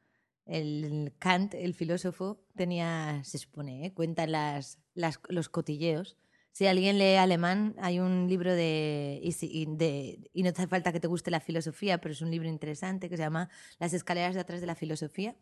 El 0.46 1.14
Kant, 1.20 1.54
el 1.56 1.74
filósofo, 1.74 2.46
tenía, 2.56 3.22
se 3.26 3.38
supone, 3.38 3.86
¿eh? 3.86 3.94
cuenta 3.94 4.26
las, 4.26 4.80
las- 4.98 5.20
los 5.30 5.50
cotilleos. 5.50 6.18
Si 6.52 6.66
alguien 6.68 6.98
lee 6.98 7.16
alemán, 7.18 7.76
hay 7.80 8.00
un 8.00 8.28
libro 8.28 8.54
de 8.54 9.20
y, 9.24 9.32
si- 9.34 9.66
de. 9.70 10.30
y 10.34 10.44
no 10.44 10.50
hace 10.50 10.68
falta 10.68 10.92
que 10.92 11.00
te 11.00 11.08
guste 11.08 11.30
la 11.32 11.40
filosofía, 11.40 12.00
pero 12.02 12.14
es 12.14 12.22
un 12.22 12.32
libro 12.32 12.50
interesante 12.50 13.10
que 13.10 13.18
se 13.18 13.24
llama 13.24 13.50
Las 13.80 13.94
escaleras 13.94 14.34
de 14.36 14.42
atrás 14.42 14.60
de 14.62 14.68
la 14.68 14.76
filosofía. 14.76 15.36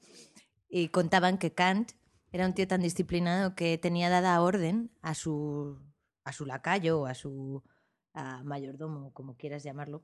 Y 0.69 0.89
contaban 0.89 1.37
que 1.37 1.53
Kant 1.53 1.93
era 2.31 2.45
un 2.45 2.53
tío 2.53 2.67
tan 2.67 2.81
disciplinado 2.81 3.55
que 3.55 3.77
tenía 3.77 4.09
dada 4.09 4.41
orden 4.41 4.91
a 5.01 5.13
su, 5.15 5.79
a 6.25 6.33
su 6.33 6.45
lacayo 6.45 7.01
o 7.01 7.05
a 7.05 7.13
su 7.15 7.63
a 8.13 8.43
mayordomo, 8.43 9.11
como 9.13 9.35
quieras 9.37 9.63
llamarlo, 9.63 10.03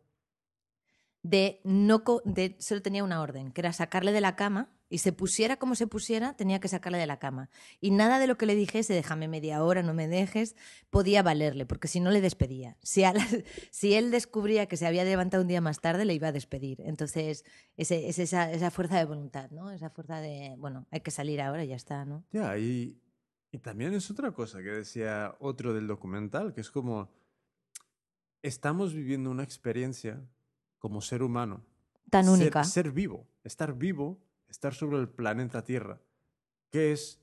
de 1.23 1.61
no 1.63 2.03
de 2.25 2.55
solo 2.59 2.81
tenía 2.81 3.03
una 3.03 3.21
orden, 3.21 3.51
que 3.51 3.61
era 3.61 3.73
sacarle 3.73 4.11
de 4.11 4.21
la 4.21 4.35
cama 4.35 4.69
y 4.91 4.99
se 4.99 5.11
pusiera 5.13 5.57
como 5.57 5.73
se 5.73 5.87
pusiera, 5.87 6.35
tenía 6.35 6.59
que 6.59 6.67
sacarle 6.67 6.99
de 6.99 7.07
la 7.07 7.17
cama. 7.17 7.49
Y 7.79 7.89
nada 7.91 8.19
de 8.19 8.27
lo 8.27 8.37
que 8.37 8.45
le 8.45 8.53
dijese, 8.55 8.93
déjame 8.93 9.27
media 9.27 9.63
hora, 9.63 9.81
no 9.81 9.93
me 9.95 10.07
dejes, 10.07 10.55
podía 10.91 11.23
valerle, 11.23 11.65
porque 11.65 11.87
si 11.87 11.99
no 11.99 12.11
le 12.11 12.21
despedía. 12.21 12.77
Si, 12.83 13.03
a 13.03 13.13
si 13.71 13.93
él 13.95 14.11
descubría 14.11 14.67
que 14.67 14.77
se 14.77 14.85
había 14.85 15.03
levantado 15.03 15.41
un 15.41 15.47
día 15.47 15.61
más 15.61 15.79
tarde, 15.79 16.05
le 16.05 16.13
iba 16.13 16.27
a 16.27 16.31
despedir. 16.31 16.81
Entonces, 16.81 17.45
ese- 17.77 18.09
es 18.09 18.19
esa, 18.19 18.51
esa 18.51 18.69
fuerza 18.69 18.97
de 18.99 19.05
voluntad, 19.05 19.49
¿no? 19.49 19.71
Esa 19.71 19.89
fuerza 19.89 20.19
de, 20.19 20.55
bueno, 20.59 20.85
hay 20.91 20.99
que 20.99 21.09
salir 21.11 21.41
ahora 21.41 21.63
y 21.63 21.69
ya 21.69 21.75
está, 21.77 22.05
¿no? 22.05 22.23
Ya, 22.31 22.57
y, 22.57 22.99
y 23.51 23.57
también 23.59 23.93
es 23.93 24.11
otra 24.11 24.31
cosa 24.33 24.59
que 24.59 24.69
decía 24.71 25.35
otro 25.39 25.73
del 25.73 25.87
documental, 25.87 26.53
que 26.53 26.61
es 26.61 26.69
como, 26.69 27.09
estamos 28.41 28.93
viviendo 28.93 29.29
una 29.31 29.43
experiencia 29.43 30.21
como 30.79 31.01
ser 31.01 31.23
humano. 31.23 31.63
Tan 32.09 32.25
ser- 32.25 32.33
única. 32.33 32.63
Ser 32.63 32.91
vivo, 32.91 33.27
estar 33.43 33.73
vivo, 33.77 34.19
estar 34.51 34.73
sobre 34.73 34.99
el 34.99 35.09
planeta 35.09 35.63
Tierra, 35.63 35.99
que 36.69 36.91
es 36.91 37.19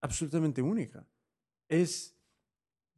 absolutamente 0.00 0.62
única. 0.62 1.06
Es 1.68 2.16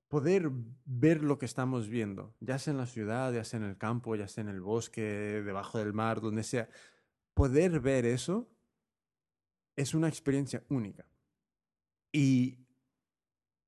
poder 0.09 0.51
ver 0.85 1.23
lo 1.23 1.39
que 1.39 1.47
estamos 1.47 1.89
viendo, 1.89 2.35
ya 2.41 2.59
sea 2.59 2.73
en 2.73 2.79
la 2.79 2.87
ciudad, 2.87 3.33
ya 3.33 3.45
sea 3.45 3.59
en 3.59 3.67
el 3.67 3.77
campo, 3.77 4.15
ya 4.17 4.29
sea 4.29 4.43
en 4.43 4.49
el 4.49 4.61
bosque, 4.61 5.03
debajo 5.45 5.79
del 5.79 5.93
mar, 5.93 6.21
donde 6.21 6.43
sea. 6.43 6.69
Poder 7.35 7.81
ver 7.81 8.07
eso 8.07 8.49
es 9.75 9.95
una 9.95 10.09
experiencia 10.09 10.65
única. 10.69 11.07
Y, 12.13 12.61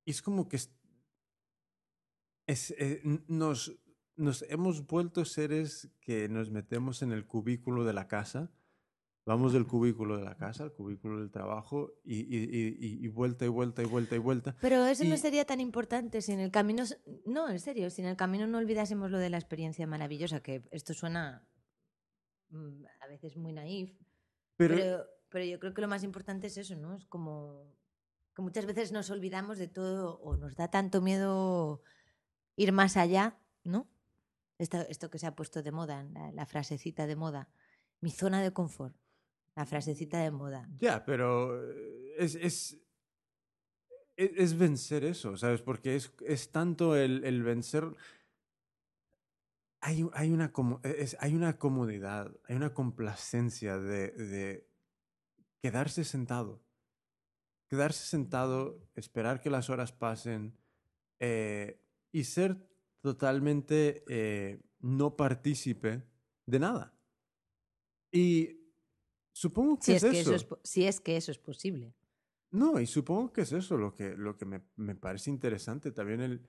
es 0.06 0.22
como 0.22 0.48
que 0.48 0.58
eh, 2.46 3.02
nos 3.26 4.42
hemos 4.48 4.86
vuelto 4.86 5.26
seres 5.26 5.90
que 6.00 6.30
nos 6.30 6.50
metemos 6.50 7.02
en 7.02 7.12
el 7.12 7.26
cubículo 7.26 7.84
de 7.84 7.92
la 7.92 8.08
casa, 8.08 8.50
vamos 9.28 9.52
del 9.52 9.66
cubículo 9.66 10.16
de 10.16 10.24
la 10.24 10.36
casa 10.36 10.64
al 10.64 10.72
cubículo 10.72 11.20
del 11.20 11.30
trabajo 11.30 11.92
y, 12.02 12.16
y- 12.16 12.44
y- 12.60 12.76
y- 12.86 13.04
y 13.04 13.08
vuelta 13.08 13.44
y 13.44 13.48
vuelta 13.48 13.82
y 13.82 13.84
vuelta 13.84 14.14
y 14.16 14.18
vuelta. 14.18 14.56
Pero 14.60 14.86
eso 14.86 15.04
no 15.04 15.16
sería 15.18 15.44
tan 15.44 15.60
importante 15.60 16.22
si 16.22 16.32
en 16.32 16.40
el 16.40 16.50
camino... 16.50 16.84
No, 17.26 17.48
en 17.50 17.60
serio, 17.60 17.90
si 17.90 18.00
en 18.02 18.08
el 18.08 18.16
camino 18.16 18.46
no 18.46 18.56
olvidásemos 18.58 19.10
lo 19.10 19.18
de 19.18 19.28
la 19.30 19.36
experiencia 19.36 19.86
maravillosa, 19.86 20.40
que 20.42 20.66
esto 20.70 20.94
suena 20.94 21.46
mm, 22.50 22.84
a 23.00 23.06
veces 23.08 23.36
muy 23.36 23.52
naif, 23.52 23.92
Pero, 24.56 24.76
pero, 24.76 25.04
pero 25.28 25.44
yo 25.44 25.58
creo 25.60 25.74
que 25.74 25.82
lo 25.82 25.88
más 25.88 26.02
importante 26.04 26.46
es 26.46 26.56
eso, 26.56 26.74
¿no? 26.76 26.96
Es 26.96 27.04
como 27.06 27.76
que 28.34 28.40
muchas 28.42 28.64
veces 28.66 28.92
nos 28.92 29.10
olvidamos 29.10 29.58
de 29.58 29.68
todo 29.68 30.18
o 30.20 30.36
nos 30.36 30.56
da 30.56 30.68
tanto 30.70 31.00
miedo 31.02 31.82
ir 32.56 32.72
más 32.72 32.96
allá, 32.96 33.38
¿no? 33.62 33.88
Esto, 34.58 34.78
esto 34.88 35.10
que 35.10 35.18
se 35.18 35.26
ha 35.26 35.36
puesto 35.36 35.62
de 35.62 35.70
moda, 35.70 36.02
la, 36.04 36.32
la 36.32 36.46
frasecita 36.46 37.06
de 37.06 37.14
moda, 37.14 37.50
mi 38.00 38.10
zona 38.10 38.42
de 38.42 38.52
confort, 38.52 38.96
la 39.58 39.66
frasecita 39.66 40.18
de 40.22 40.30
moda. 40.30 40.68
ya, 40.78 41.04
pero 41.04 41.28
eh, 41.68 42.14
es, 42.18 42.34
es, 42.36 42.78
es, 44.16 44.30
es 44.36 44.56
vencer 44.56 45.04
eso, 45.04 45.36
¿sabes? 45.36 45.62
Porque 45.62 45.96
es, 45.96 46.12
es 46.26 46.50
tanto 46.52 46.94
el, 46.96 47.24
el 47.24 47.42
vencer... 47.42 47.84
Hay, 49.80 50.08
hay, 50.12 50.30
una, 50.30 50.52
e, 50.84 50.96
es- 51.02 51.16
hay 51.20 51.34
una 51.34 51.56
comodidad, 51.58 52.30
hay 52.48 52.56
una 52.56 52.72
complacencia 52.72 53.78
de, 53.78 54.10
de 54.12 54.68
quedarse 55.60 56.04
sentado. 56.04 56.62
Quedarse 57.68 58.04
sentado, 58.06 58.88
esperar 58.94 59.40
que 59.40 59.50
las 59.50 59.70
horas 59.70 59.92
pasen 59.92 60.56
eh, 61.20 61.80
y 62.12 62.24
ser 62.24 62.56
totalmente 63.00 64.04
eh, 64.08 64.60
no 64.80 65.16
partícipe 65.16 66.02
de 66.46 66.58
nada. 66.58 66.94
Y 68.10 68.57
supongo 69.38 69.78
que 69.78 69.84
Si 69.84 69.92
es, 69.92 70.02
es, 70.02 70.10
que 70.10 70.20
eso. 70.20 70.34
eso 70.34 70.58
es, 70.62 70.68
si 70.70 70.84
es 70.86 71.00
que 71.00 71.16
eso 71.16 71.30
es 71.30 71.38
posible. 71.38 71.94
No, 72.50 72.80
y 72.80 72.86
supongo 72.86 73.32
que 73.32 73.42
es 73.42 73.52
eso 73.52 73.76
lo 73.76 73.94
que, 73.94 74.16
lo 74.16 74.36
que 74.36 74.46
me, 74.46 74.62
me 74.76 74.96
parece 74.96 75.30
interesante. 75.30 75.92
También 75.92 76.20
el, 76.20 76.46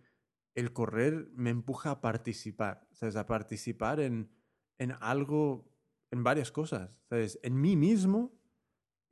el 0.55 0.73
correr 0.73 1.29
me 1.35 1.49
empuja 1.51 1.91
a 1.91 2.01
participar, 2.01 2.87
¿sabes? 2.91 3.15
A 3.15 3.27
participar 3.27 3.99
en, 3.99 4.31
en 4.79 4.93
algo, 5.01 5.71
en 6.09 6.23
varias 6.23 6.51
cosas, 6.51 6.89
¿sabes? 7.09 7.39
En 7.43 7.59
mí 7.61 7.75
mismo, 7.75 8.33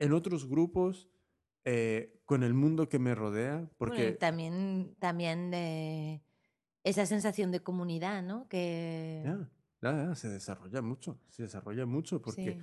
en 0.00 0.12
otros 0.12 0.48
grupos, 0.48 1.08
eh, 1.64 2.20
con 2.24 2.42
el 2.42 2.54
mundo 2.54 2.88
que 2.88 2.98
me 2.98 3.14
rodea, 3.14 3.56
Bueno, 3.56 3.68
y 3.70 3.76
porque... 3.76 4.12
también, 4.12 4.96
también 4.98 5.50
de 5.50 6.22
esa 6.84 7.06
sensación 7.06 7.52
de 7.52 7.60
comunidad, 7.60 8.22
¿no? 8.22 8.48
Que 8.48 9.22
Ya, 9.24 9.50
ya, 9.82 10.04
ya, 10.08 10.14
se 10.14 10.28
desarrolla 10.30 10.82
mucho, 10.82 11.20
se 11.28 11.42
desarrolla 11.44 11.84
mucho 11.86 12.20
porque 12.22 12.52
sí. 12.54 12.58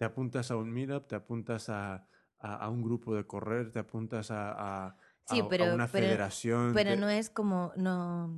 Te 0.00 0.06
apuntas 0.06 0.50
a 0.50 0.56
un 0.56 0.72
meetup, 0.72 1.06
te 1.08 1.14
apuntas 1.14 1.68
a, 1.68 2.06
a, 2.38 2.56
a 2.56 2.70
un 2.70 2.80
grupo 2.82 3.14
de 3.14 3.26
correr, 3.26 3.70
te 3.70 3.80
apuntas 3.80 4.30
a, 4.30 4.86
a, 4.86 4.96
Sí, 5.26 5.42
pero- 5.50 5.74
una 5.74 5.86
pero- 5.88 6.06
federación. 6.06 6.72
Pero 6.72 6.96
no 6.96 7.10
es 7.10 7.28
como, 7.28 7.70
no. 7.76 8.34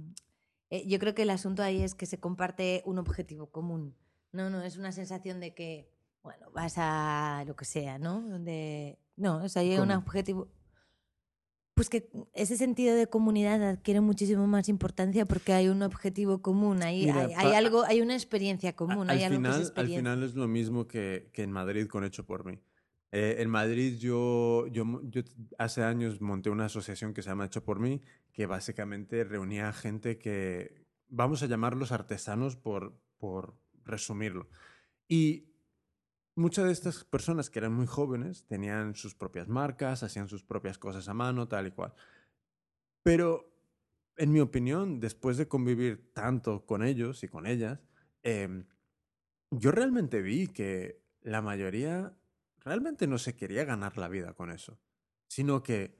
eh, 0.71 0.85
yo 0.89 0.99
creo 0.99 1.15
que 1.15 1.23
el 1.23 1.31
asunto 1.31 1.63
ahí 1.63 1.81
es 1.81 1.95
que 1.95 2.07
se 2.07 2.19
comparte 2.19 2.83
un 2.85 2.99
objetivo 2.99 3.47
común. 3.53 3.95
No, 4.33 4.51
no, 4.51 4.61
es 4.63 4.77
una 4.77 4.91
sensación 4.91 5.39
de 5.39 5.55
que, 5.55 5.89
bueno, 6.25 6.51
vas 6.51 6.75
a 6.79 7.45
lo 7.47 7.55
que 7.55 7.65
sea, 7.65 7.97
¿no? 8.01 8.23
De, 8.41 8.99
no, 9.15 9.45
es 9.45 9.57
ahí 9.57 9.79
un 9.79 9.87
¿Cómo? 9.87 9.99
objetivo. 9.99 10.49
Pues 11.75 11.89
que 11.89 12.11
ese 12.35 12.57
sentido 12.59 12.95
de 12.95 13.07
comunidad 13.07 13.63
adquiere 13.67 14.01
muchísimo 14.03 14.47
más 14.47 14.69
importancia 14.69 15.25
porque 15.27 15.53
hay 15.55 15.69
un 15.69 15.83
objetivo 15.83 16.43
común, 16.43 16.83
hay, 16.83 17.07
Mira, 17.07 17.23
hay, 17.23 17.33
hay 17.33 17.51
pa- 17.53 17.59
algo, 17.59 17.83
hay 17.85 18.01
una 18.03 18.15
experiencia 18.15 18.71
A- 18.71 18.77
común, 18.77 19.09
al, 19.09 19.19
algo 19.19 19.37
final, 19.37 19.43
que 19.43 19.49
es 19.49 19.55
al 19.57 19.63
experiencia. 19.63 19.99
final 19.99 20.23
es 20.23 20.35
lo 20.35 20.49
mismo 20.49 20.87
que, 20.87 21.31
que 21.33 21.43
en 21.43 21.51
Madrid 21.51 21.87
con 21.87 22.05
Hecho 22.05 22.27
por 22.27 22.45
mí. 22.45 22.59
Eh, 23.11 23.37
en 23.39 23.49
Madrid 23.51 23.97
yo, 23.99 24.67
yo, 24.69 24.85
hace 25.59 25.83
años 25.83 26.21
monté 26.21 26.51
una 26.51 26.67
asociación 26.67 27.15
que 27.15 27.23
se 27.23 27.31
llama 27.31 27.47
Hecho 27.47 27.65
por 27.65 27.79
mí, 27.81 28.01
que 28.33 28.47
básicamente 28.47 29.25
reunía 29.25 29.69
a 29.69 29.73
gente 29.73 30.19
que, 30.19 30.87
vamos 31.09 31.43
a 31.43 31.47
llamarlos 31.47 31.91
artesanos 31.93 32.57
por, 32.57 32.99
por 33.19 33.55
resumirlo. 33.85 34.49
Y 35.09 35.52
muchas 36.35 36.67
de 36.67 36.73
estas 36.73 37.05
personas 37.05 37.51
que 37.51 37.59
eran 37.59 37.73
muy 37.73 37.87
jóvenes 37.87 38.45
tenían 38.47 38.95
sus 38.95 39.15
propias 39.15 39.49
marcas, 39.49 40.03
hacían 40.03 40.29
sus 40.29 40.43
propias 40.43 40.79
cosas 40.79 41.09
a 41.09 41.15
mano, 41.15 41.49
tal 41.49 41.67
y 41.67 41.71
cual. 41.71 41.93
Pero, 43.03 43.53
en 44.17 44.33
mi 44.33 44.41
opinión, 44.41 45.01
después 45.01 45.37
de 45.37 45.49
convivir 45.49 46.13
tanto 46.13 46.65
con 46.67 46.83
ellos 46.83 47.23
y 47.25 47.29
con 47.29 47.47
ellas, 47.47 47.81
em, 48.23 48.67
yo 49.51 49.73
realmente 49.73 50.23
vi 50.23 50.49
que 50.49 51.03
la 51.21 51.43
mayoría 51.43 52.17
realmente 52.61 53.07
no 53.07 53.19
se 53.19 53.37
quería 53.37 53.65
ganar 53.65 53.99
la 53.99 54.09
vida 54.09 54.35
con 54.35 54.51
eso, 54.51 54.79
sino 55.29 55.63
que 55.63 55.99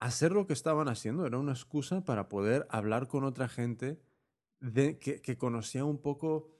hacer 0.00 0.32
lo 0.32 0.46
que 0.46 0.52
estaban 0.52 0.88
haciendo 0.88 1.26
era 1.26 1.38
una 1.38 1.52
excusa 1.52 2.04
para 2.04 2.28
poder 2.28 2.66
hablar 2.70 3.08
con 3.08 3.24
otra 3.24 3.48
gente 3.48 4.00
que 4.60 5.36
conocía 5.38 5.84
un 5.84 5.98
poco 5.98 6.50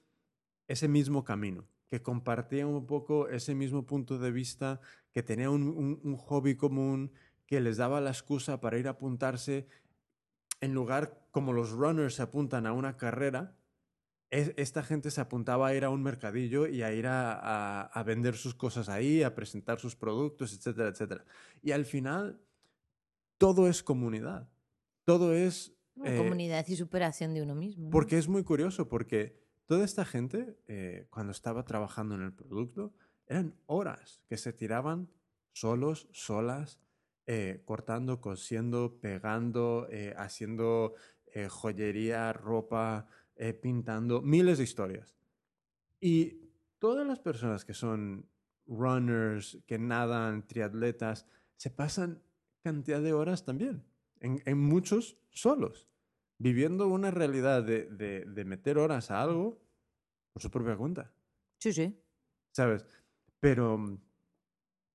ese 0.68 0.88
mismo 0.88 1.24
camino, 1.24 1.68
que 1.90 2.00
compartía 2.02 2.66
un 2.66 2.86
poco 2.86 3.28
ese 3.28 3.54
mismo 3.54 3.84
punto 3.84 4.18
de 4.18 4.30
vista, 4.30 4.80
que 5.12 5.22
tenía 5.24 5.50
un, 5.50 5.64
un- 5.64 6.00
un 6.04 6.16
hobby 6.16 6.54
común, 6.56 7.12
que 7.46 7.60
les 7.60 7.76
daba 7.78 8.00
la 8.00 8.10
excusa 8.10 8.60
para 8.60 8.78
ir 8.78 8.86
a 8.86 8.92
apuntarse 8.92 9.66
en 10.60 10.72
lugar 10.72 11.26
como 11.32 11.52
los 11.52 11.70
runners 11.72 12.14
se 12.14 12.22
apuntan 12.22 12.66
a 12.66 12.72
una 12.72 12.96
carrera, 12.96 13.56
es- 14.30 14.52
esta 14.56 14.84
gente 14.84 15.10
se 15.10 15.20
apuntaba 15.20 15.66
a 15.66 15.74
ir 15.74 15.84
a 15.84 15.90
un 15.90 16.02
mercadillo 16.04 16.68
y 16.68 16.82
a 16.82 16.92
ir 16.92 17.08
a, 17.08 17.32
a- 17.32 17.82
a 17.86 18.02
vender 18.04 18.36
sus 18.36 18.54
cosas 18.54 18.88
ahí, 18.88 19.24
a 19.24 19.34
presentar 19.34 19.80
sus 19.80 19.96
productos, 19.96 20.52
etcétera, 20.54 20.90
etcétera. 20.90 21.24
Y 21.60 21.72
al 21.72 21.84
final, 21.86 22.40
todo 23.36 23.68
es 23.68 23.82
comunidad. 23.82 24.48
Todo 25.04 25.34
es... 25.34 25.72
Bueno, 25.96 26.14
eh, 26.14 26.18
comunidad 26.18 26.64
y 26.68 26.76
superación 26.76 27.34
de 27.34 27.42
uno 27.42 27.56
mismo. 27.56 27.84
¿no? 27.86 27.90
porque 27.90 28.16
es 28.16 28.28
muy 28.28 28.44
curioso, 28.44 28.88
porque 28.88 29.40
toda 29.70 29.84
esta 29.84 30.04
gente, 30.04 30.58
eh, 30.66 31.06
cuando 31.10 31.30
estaba 31.30 31.64
trabajando 31.64 32.16
en 32.16 32.22
el 32.22 32.32
producto, 32.32 32.92
eran 33.28 33.54
horas 33.66 34.20
que 34.28 34.36
se 34.36 34.52
tiraban 34.52 35.08
solos, 35.52 36.08
solas, 36.10 36.80
eh, 37.28 37.62
cortando, 37.64 38.20
cosiendo, 38.20 38.98
pegando, 39.00 39.86
eh, 39.88 40.12
haciendo 40.16 40.94
joyería, 41.48 42.32
ropa, 42.32 43.06
pintando, 43.62 44.20
miles 44.20 44.58
de 44.58 44.64
historias. 44.64 45.14
Y 46.00 46.50
todas 46.80 47.06
las 47.06 47.20
personas 47.20 47.64
que 47.64 47.72
son 47.72 48.28
runners, 48.66 49.62
que 49.68 49.78
nadan, 49.78 50.48
triatletas, 50.48 51.28
se 51.56 51.70
pasan 51.70 52.20
cantidad 52.64 53.00
de 53.00 53.12
horas 53.12 53.44
también, 53.44 53.84
en 54.18 54.58
muchos 54.58 55.16
solos, 55.30 55.86
viviendo 56.40 56.88
una 56.88 57.12
realidad 57.12 57.62
de, 57.62 57.86
de- 57.86 58.24
de 58.26 58.44
meter 58.46 58.78
horas 58.78 59.12
a 59.12 59.22
algo 59.22 59.62
por 60.32 60.42
su 60.42 60.50
propia 60.50 60.76
cuenta, 60.76 61.12
Sí, 61.58 61.72
sí. 61.72 61.86
¿sabes? 62.52 62.86
Pero, 63.40 63.78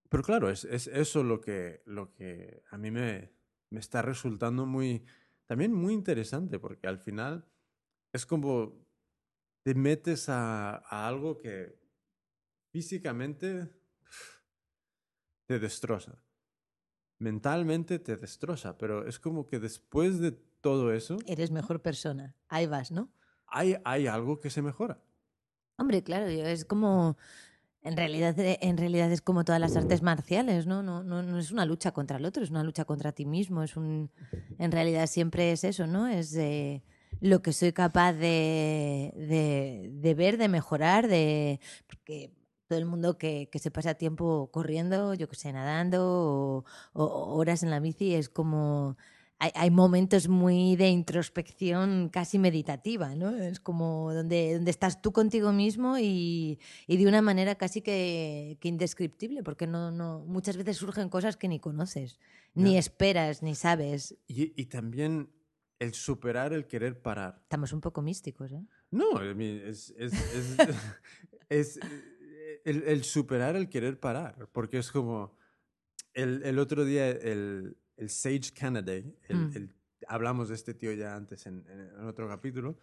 pero 0.09 0.23
claro, 0.23 0.49
es, 0.49 0.63
es 0.65 0.87
eso 0.87 1.23
lo 1.23 1.41
que, 1.41 1.81
lo 1.85 2.13
que 2.13 2.63
a 2.69 2.77
mí 2.77 2.91
me, 2.91 3.31
me 3.69 3.79
está 3.79 4.01
resultando 4.01 4.65
muy, 4.65 5.03
también 5.45 5.73
muy 5.73 5.93
interesante, 5.93 6.59
porque 6.59 6.87
al 6.87 6.99
final 6.99 7.45
es 8.13 8.25
como 8.25 8.85
te 9.63 9.75
metes 9.75 10.29
a, 10.29 10.77
a 10.77 11.07
algo 11.07 11.39
que 11.39 11.79
físicamente 12.71 13.69
te 15.47 15.59
destroza. 15.59 16.21
Mentalmente 17.19 17.99
te 17.99 18.17
destroza, 18.17 18.77
pero 18.77 19.07
es 19.07 19.19
como 19.19 19.47
que 19.47 19.59
después 19.59 20.19
de 20.19 20.33
todo 20.65 20.91
eso, 20.91 21.17
Eres 21.27 21.51
mejor 21.51 21.83
persona. 21.83 22.33
Ahí 22.49 22.65
vas, 22.65 22.89
¿no? 22.91 23.11
hay, 23.45 23.75
hay 23.85 24.07
algo 24.07 24.39
que 24.39 24.49
se 24.49 24.63
mejora. 24.63 24.97
Hombre, 25.77 26.01
claro, 26.01 26.27
yo- 26.31 26.43
es 26.47 26.65
como. 26.65 27.17
En 27.83 27.95
realidad, 27.95 28.39
eh, 28.39 28.57
en 28.61 28.77
realidad 28.77 29.11
es 29.11 29.21
como 29.21 29.45
todas 29.45 29.61
las 29.61 29.75
artes 29.77 30.01
marciales, 30.01 30.65
¿no? 30.65 30.81
No, 30.81 31.03
no, 31.03 31.21
no 31.21 31.37
es 31.37 31.51
una 31.51 31.65
lucha 31.65 31.91
contra 31.91 32.17
el 32.17 32.25
otro, 32.25 32.43
es 32.43 32.49
una 32.49 32.63
lucha 32.63 32.83
contra 32.85 33.11
ti 33.11 33.25
mismo. 33.27 33.61
Es 33.61 33.77
un, 33.77 34.09
en 34.57 34.71
realidad 34.71 35.05
siempre 35.07 35.51
es 35.51 35.63
eso, 35.63 35.85
¿no? 35.85 36.07
Es 36.07 36.31
de 36.31 36.81
lo 37.21 37.43
que 37.43 37.53
soy 37.53 37.73
capaz 37.73 38.13
de, 38.13 39.13
de, 39.15 39.89
de 39.93 40.13
ver, 40.15 40.37
de 40.39 40.47
mejorar, 40.49 41.07
de. 41.07 41.59
Porque 41.87 42.31
todo 42.67 42.79
el 42.79 42.85
mundo 42.85 43.19
que, 43.19 43.49
que 43.51 43.59
se 43.59 43.69
pasa 43.69 43.93
tiempo 43.93 44.49
corriendo, 44.51 45.13
yo 45.13 45.27
que 45.29 45.35
sé, 45.35 45.53
nadando 45.53 46.63
o, 46.93 47.03
o 47.03 47.35
horas 47.37 47.61
en 47.61 47.69
la 47.69 47.79
bici, 47.79 48.15
es 48.15 48.29
como. 48.29 48.97
Hay, 49.37 49.51
hay 49.53 49.69
momentos 49.69 50.27
muy 50.29 50.75
de 50.77 50.87
introspección 50.89 52.09
casi 52.09 52.39
meditativa, 52.39 53.15
¿no? 53.15 53.35
Es 53.35 53.59
como 53.59 54.13
donde, 54.13 54.53
donde 54.55 54.71
estás 54.71 55.01
tú 55.01 55.11
contigo 55.11 55.51
mismo 55.51 55.97
y, 55.99 56.57
y 56.87 56.97
de 56.97 57.05
una 57.07 57.21
manera 57.21 57.55
casi 57.55 57.81
que, 57.81 58.57
que 58.61 58.69
indescriptible, 58.69 59.43
porque 59.43 59.67
no, 59.67 59.91
no, 59.91 60.19
muchas 60.25 60.55
veces 60.55 60.77
surgen 60.77 61.09
cosas 61.09 61.35
que 61.35 61.47
ni 61.49 61.59
conoces, 61.59 62.19
ni 62.53 62.73
Ya. 62.73 62.79
esperas, 62.79 63.43
ni 63.43 63.55
sabes. 63.55 64.15
Y, 64.27 64.53
y 64.59 64.65
también 64.67 65.29
el 65.79 65.93
superar 65.93 66.53
el 66.53 66.65
querer 66.67 67.01
parar. 67.01 67.39
Estamos 67.43 67.73
un 67.73 67.81
poco 67.81 68.01
místicos, 68.01 68.51
¿eh? 68.53 68.63
No, 68.91 69.21
I 69.21 69.35
mean, 69.35 69.57
es, 69.67 69.93
es, 69.97 70.13
es, 70.13 70.57
es, 71.49 71.79
el, 72.63 72.83
el 72.83 73.03
superar 73.03 73.57
el 73.57 73.67
querer 73.67 73.99
parar, 73.99 74.47
porque 74.53 74.77
es 74.77 74.91
como 74.91 75.37
el, 76.13 76.41
el 76.43 76.57
otro 76.59 76.85
día 76.85 77.09
el, 77.09 77.77
el 77.97 78.09
Sage 78.09 78.51
Kennedy, 78.53 79.15
el, 79.29 79.37
Mm. 79.37 79.51
el- 79.55 79.75
hablamos 80.07 80.49
de 80.49 80.55
este 80.55 80.73
tío 80.73 80.91
ya 80.93 81.15
antes 81.15 81.45
en, 81.47 81.65
otro 82.05 82.27
capítulo, 82.27 82.77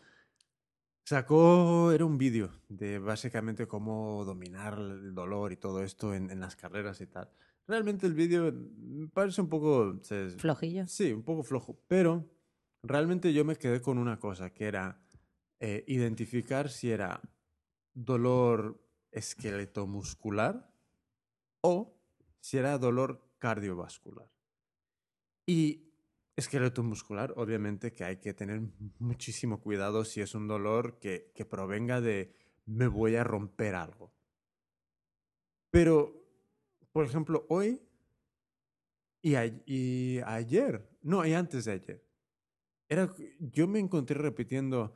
sacó, 1.04 1.92
era 1.92 2.04
un 2.04 2.16
vídeo 2.18 2.50
de 2.68 2.98
básicamente 2.98 3.66
cómo 3.66 4.24
dominar 4.24 4.78
el 4.78 5.14
dolor 5.14 5.52
y 5.52 5.56
todo 5.56 5.82
esto 5.82 6.14
en, 6.14 6.30
en 6.30 6.40
las 6.40 6.56
carreras 6.56 7.00
y 7.00 7.06
tal. 7.06 7.30
Realmente 7.66 8.06
el 8.06 8.14
vídeo 8.14 8.52
me 8.52 9.08
parece 9.08 9.40
un 9.40 9.48
poco... 9.48 9.98
se- 10.02 10.30
Flojillo. 10.30 10.86
Sí, 10.86 11.12
un 11.12 11.22
poco 11.22 11.42
flojo, 11.42 11.78
pero 11.88 12.28
realmente 12.82 13.32
yo 13.32 13.44
me 13.44 13.56
quedé 13.56 13.80
con 13.80 13.98
una 13.98 14.18
cosa, 14.18 14.50
que 14.50 14.66
era 14.66 15.00
eh, 15.60 15.84
identificar 15.86 16.68
si 16.70 16.90
era 16.90 17.20
dolor 17.94 18.80
esqueletomuscular 19.12 20.72
o 21.60 21.94
si 22.40 22.58
era 22.58 22.78
dolor 22.78 23.28
cardiovascular. 23.38 24.28
Y 25.46 25.92
esqueletomuscular, 26.36 27.34
obviamente 27.36 27.92
que 27.92 28.04
hay 28.04 28.16
que 28.18 28.34
tener 28.34 28.60
muchísimo 28.98 29.60
cuidado 29.60 30.04
si 30.04 30.20
es 30.20 30.34
un 30.34 30.48
dolor 30.48 30.98
que, 30.98 31.30
que 31.34 31.44
provenga 31.44 32.00
de 32.00 32.34
me 32.66 32.86
voy 32.88 33.16
a 33.16 33.24
romper 33.24 33.74
algo. 33.74 34.12
Pero, 35.70 35.96
por 36.92 37.04
ejemplo, 37.04 37.46
hoy 37.48 37.80
y, 39.22 39.34
a- 39.34 39.46
y 39.66 40.20
ayer, 40.24 40.88
no, 41.02 41.24
y 41.26 41.34
antes 41.34 41.64
de 41.64 41.72
ayer, 41.72 42.04
era, 42.88 43.14
yo 43.40 43.68
me 43.68 43.78
encontré 43.80 44.18
repitiendo, 44.18 44.94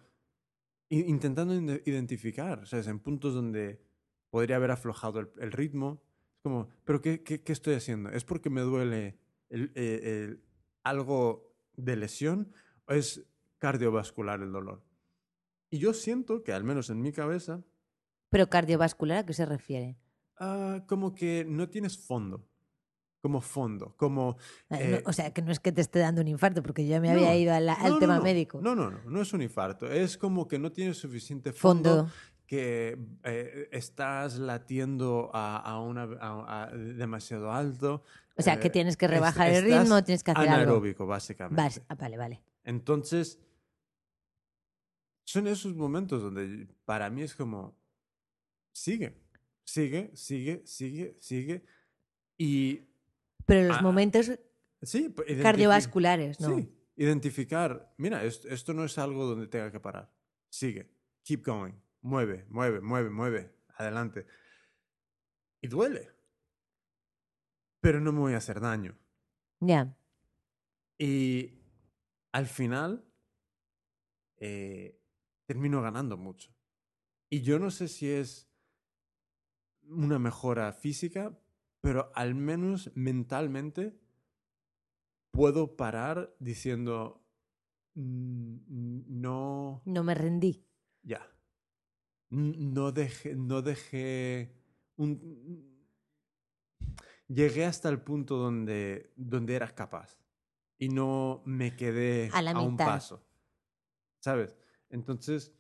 intentando 0.90 1.54
identificar, 1.86 2.66
¿sabes? 2.66 2.88
En 2.88 3.00
puntos 3.00 3.34
donde 3.34 3.80
podría 4.30 4.56
haber 4.56 4.72
aflojado 4.72 5.20
el, 5.20 5.30
el 5.40 5.52
ritmo. 5.52 6.02
Como, 6.42 6.68
¿pero 6.84 7.00
qué, 7.02 7.22
qué, 7.24 7.42
qué 7.42 7.52
estoy 7.52 7.74
haciendo? 7.74 8.10
¿Es 8.10 8.24
porque 8.24 8.50
me 8.50 8.62
duele 8.62 9.18
el- 9.50 9.72
eh, 9.74 10.00
el- 10.24 10.42
algo 10.84 11.54
de 11.76 11.96
lesión 11.96 12.52
o 12.86 12.92
es 12.92 13.24
cardiovascular 13.58 14.40
el 14.42 14.52
dolor? 14.52 14.82
Y 15.70 15.78
yo 15.78 15.92
siento 15.94 16.42
que, 16.44 16.52
al 16.52 16.64
menos 16.64 16.90
en 16.90 17.00
mi 17.00 17.12
cabeza, 17.12 17.62
Pero 18.28 18.48
cardiovascular, 18.48 19.18
¿a 19.18 19.26
qué 19.26 19.32
se 19.32 19.46
refiere? 19.46 19.96
ah, 20.38 20.84
como 20.86 21.14
que 21.14 21.44
no 21.48 21.68
tienes 21.68 21.96
fondo. 21.98 22.46
Como 23.22 23.40
fondo, 23.40 23.94
como... 23.96 24.36
Eh, 24.70 24.88
no- 24.90 24.96
Eh, 24.98 25.02
o 25.06 25.12
sea, 25.12 25.32
que 25.32 25.42
no 25.42 25.50
es 25.50 25.58
que 25.58 25.72
te 25.72 25.80
esté 25.80 25.98
dando 25.98 26.20
un 26.20 26.28
infarto, 26.28 26.62
porque 26.62 26.86
yo 26.86 27.00
me 27.00 27.10
había 27.10 27.34
ido 27.36 27.58
la- 27.58 27.72
al 27.72 27.92
no, 27.92 27.98
tema 27.98 28.20
médico. 28.20 28.60
No, 28.62 28.76
no, 28.76 28.90
no, 28.90 29.00
no 29.10 29.22
es 29.22 29.32
un 29.32 29.42
infarto. 29.42 29.90
Es 29.90 30.16
como 30.18 30.46
que 30.46 30.58
no 30.60 30.70
tienes 30.70 30.98
suficiente 30.98 31.52
fondo, 31.52 31.96
Fondo. 31.96 32.12
que 32.46 32.96
eh, 33.24 33.68
estás 33.72 34.38
latiendo 34.38 35.30
a, 35.32 35.56
a 35.56 35.80
una, 35.80 36.02
a 36.20 36.70
demasiado 36.76 37.50
alto. 37.50 38.04
O 38.38 38.42
sea, 38.42 38.60
que 38.60 38.68
eh, 38.68 38.70
tienes 38.70 38.96
que 38.96 39.08
rebajar 39.08 39.48
el 39.50 39.64
ritmo, 39.64 40.04
tienes 40.04 40.22
que 40.22 40.30
hacer 40.32 40.42
algo. 40.42 40.54
anaeróbico, 40.54 41.06
básicamente. 41.06 41.60
Vas- 41.62 41.82
ah, 41.88 41.94
vale, 41.94 42.16
vale. 42.16 42.42
Entonces, 42.64 43.38
son 45.24 45.46
esos 45.46 45.74
momentos 45.74 46.22
donde 46.22 46.68
para 46.84 47.08
mí 47.10 47.22
es 47.22 47.34
como, 47.34 47.76
sigue, 48.72 49.16
sigue, 49.64 50.10
sigue, 50.14 50.62
sigue, 50.66 51.16
sigue. 51.20 51.64
Y 52.38 52.82
Pero 53.46 53.68
los 53.68 53.78
Ah, 53.78 53.82
momentos 53.82 54.30
sí, 54.82 55.08
pues, 55.08 55.40
cardiovasculares, 55.42 56.40
¿no? 56.40 56.56
Sí, 56.58 56.72
identificar, 56.96 57.92
mira, 57.96 58.22
esto, 58.24 58.48
esto 58.48 58.74
no 58.74 58.84
es 58.84 58.98
algo 58.98 59.24
donde 59.24 59.46
tenga 59.48 59.70
que 59.72 59.80
parar. 59.80 60.12
Sigue, 60.50 60.90
keep 61.22 61.44
going, 61.44 61.72
mueve, 62.02 62.44
mueve, 62.50 62.80
mueve, 62.80 63.10
mueve, 63.10 63.54
adelante. 63.76 64.26
Y 65.62 65.68
duele. 65.68 66.10
Pero 67.86 68.00
no 68.00 68.10
me 68.10 68.18
voy 68.18 68.32
a 68.32 68.38
hacer 68.38 68.58
daño. 68.58 68.98
Ya. 69.60 69.96
Y 70.98 71.52
al 72.32 72.46
final 72.46 73.04
eh, 74.38 75.00
termino 75.44 75.80
ganando 75.80 76.16
mucho. 76.16 76.52
Y 77.30 77.42
yo 77.42 77.60
no 77.60 77.70
sé 77.70 77.86
si 77.86 78.10
es 78.10 78.50
una 79.82 80.18
mejora 80.18 80.72
física, 80.72 81.38
pero 81.80 82.10
al 82.16 82.34
menos 82.34 82.90
mentalmente 82.96 83.96
puedo 85.30 85.76
parar 85.76 86.34
diciendo, 86.40 87.24
"Mm, 87.94 88.56
mm, 88.66 89.04
no, 89.20 89.82
No 89.84 90.02
me 90.02 90.16
rendí. 90.16 90.66
ya, 91.04 91.24
no 92.30 92.90
dejé, 92.90 93.36
no 93.36 93.62
dejé 93.62 94.56
un... 94.96 95.75
Llegué 97.28 97.64
hasta 97.64 97.88
el 97.88 98.00
punto 98.00 98.36
donde, 98.36 99.12
donde 99.16 99.54
era 99.56 99.74
capaz 99.74 100.18
y 100.78 100.88
no 100.88 101.42
me 101.44 101.74
quedé 101.76 102.30
A 102.32 102.42
la 102.42 102.58
un 102.60 102.72
mitad. 102.72 102.86
paso, 102.86 103.26
¿sabes? 104.20 104.56
Entonces, 104.90 105.52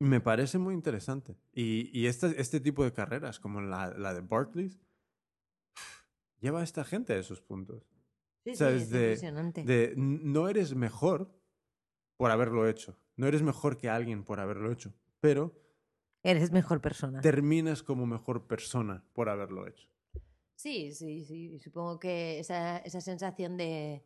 me 0.00 0.20
parece 0.20 0.58
muy 0.58 0.74
interesante. 0.74 1.36
Y, 1.52 1.90
y 1.98 2.06
este, 2.06 2.40
este 2.40 2.60
tipo 2.60 2.84
de 2.84 2.92
carreras, 2.92 3.40
como 3.40 3.60
la, 3.60 3.88
la 3.90 4.14
de 4.14 4.20
Barclays, 4.20 4.78
lleva 6.40 6.60
a 6.60 6.64
esta 6.64 6.84
gente 6.84 7.12
a 7.12 7.18
esos 7.18 7.40
puntos. 7.42 7.84
Sí, 8.44 8.54
¿Sabes? 8.54 8.82
es 8.84 8.90
de, 8.90 8.98
impresionante. 9.00 9.64
de 9.64 9.94
no 9.96 10.48
eres 10.48 10.74
mejor 10.74 11.30
por 12.16 12.30
haberlo 12.30 12.66
hecho. 12.68 12.96
No 13.16 13.26
eres 13.26 13.42
mejor 13.42 13.76
que 13.76 13.90
alguien 13.90 14.24
por 14.24 14.40
haberlo 14.40 14.70
hecho. 14.72 14.94
Pero 15.20 15.60
Eres 16.22 16.52
mejor 16.52 16.80
persona. 16.80 17.20
terminas 17.20 17.82
como 17.82 18.06
mejor 18.06 18.46
persona 18.46 19.04
por 19.12 19.28
haberlo 19.28 19.66
hecho. 19.66 19.88
Sí, 20.58 20.90
sí, 20.92 21.24
sí. 21.24 21.56
Supongo 21.60 22.00
que 22.00 22.40
esa, 22.40 22.78
esa 22.78 23.00
sensación 23.00 23.56
de, 23.56 24.02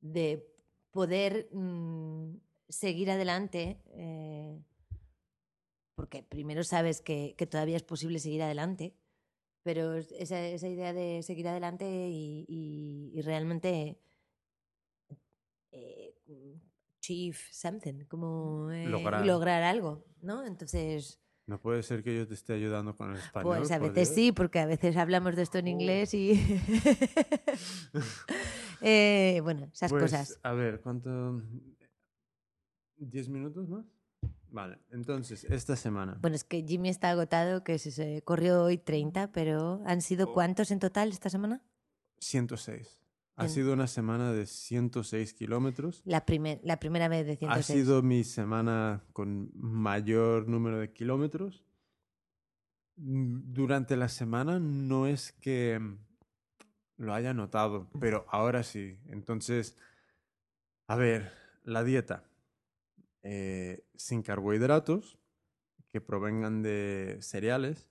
de 0.00 0.46
poder 0.92 1.48
mm, 1.52 2.36
seguir 2.68 3.10
adelante, 3.10 3.82
eh, 3.88 4.62
porque 5.96 6.22
primero 6.22 6.62
sabes 6.62 7.00
que, 7.02 7.34
que 7.36 7.48
todavía 7.48 7.76
es 7.76 7.82
posible 7.82 8.20
seguir 8.20 8.42
adelante, 8.44 8.94
pero 9.64 9.94
es- 9.96 10.12
esa, 10.12 10.38
esa 10.46 10.68
idea 10.68 10.92
de 10.92 11.24
seguir 11.24 11.48
adelante 11.48 11.84
y, 12.08 12.44
y- 12.46 13.10
y 13.18 13.20
realmente 13.22 13.98
eh, 15.72 16.14
achieve 16.98 17.38
something, 17.50 18.04
como 18.04 18.70
eh, 18.70 18.86
Lograr. 18.88 19.26
lograr 19.26 19.62
algo, 19.64 20.04
¿no? 20.22 20.46
Entonces... 20.46 21.18
No 21.48 21.58
puede 21.58 21.82
ser 21.82 22.02
que 22.04 22.14
yo 22.14 22.28
te 22.28 22.34
esté 22.34 22.52
ayudando 22.52 22.94
con 22.94 23.10
el 23.10 23.16
español. 23.16 23.56
Pues 23.56 23.70
a 23.72 23.78
veces 23.78 24.14
sí, 24.14 24.32
porque 24.32 24.58
a 24.60 24.66
veces 24.66 24.96
hablamos 24.98 25.34
de 25.34 25.42
esto 25.42 25.56
en 25.58 25.64
Oh. 25.64 25.68
inglés 25.70 26.12
y... 26.14 26.34
Eh, 28.80 29.40
bueno, 29.42 29.68
esas 29.72 29.90
Pues, 29.90 30.04
cosas. 30.04 30.38
A 30.44 30.52
ver, 30.52 30.80
¿cuánto? 30.80 31.42
¿Diez 32.96 33.28
minutos 33.28 33.68
más? 33.68 33.84
Vale, 34.50 34.78
entonces, 34.92 35.42
esta 35.44 35.74
semana. 35.74 36.16
Bueno, 36.20 36.36
es 36.36 36.44
que 36.44 36.62
Jimmy 36.62 36.88
está 36.88 37.10
agotado, 37.10 37.64
que 37.64 37.78
se, 37.80 37.90
se 37.90 38.22
corrió 38.22 38.62
hoy 38.62 38.78
30, 38.78 39.32
pero 39.32 39.82
¿han 39.84 40.00
sido 40.00 40.28
Oh. 40.28 40.32
cuántos 40.32 40.70
en 40.70 40.78
total 40.78 41.08
esta 41.08 41.28
semana? 41.28 41.60
106. 42.20 43.00
Ha 43.40 43.44
En- 43.44 43.50
sido 43.50 43.72
una 43.72 43.86
semana 43.86 44.32
de 44.32 44.46
106 44.46 45.32
kilómetros. 45.32 46.02
La, 46.04 46.26
primer- 46.26 46.60
la 46.64 46.80
primera 46.80 47.06
vez 47.08 47.24
de 47.24 47.34
Ha 47.34 47.36
106. 47.62 47.78
sido 47.78 48.02
mi 48.02 48.24
semana 48.24 49.04
con 49.12 49.50
mayor 49.54 50.48
número 50.48 50.78
de 50.80 50.92
kilómetros. 50.92 51.64
Mm, 52.96 53.52
Durante 53.52 53.96
la 53.96 54.08
semana 54.08 54.58
no 54.58 55.06
es 55.06 55.30
que 55.32 55.78
mm, 55.78 55.98
lo 56.96 57.14
haya 57.14 57.32
notado, 57.32 57.88
pero 58.00 58.26
ahora 58.28 58.64
sí. 58.64 58.98
Entonces, 59.06 59.76
a 60.88 60.96
ver, 60.96 61.30
la 61.64 61.84
dieta. 61.84 62.24
eh, 63.22 63.84
sin 63.94 64.22
carbohidratos 64.22 65.18
que 65.88 66.00
provengan 66.00 66.62
de 66.62 67.18
cereales. 67.20 67.88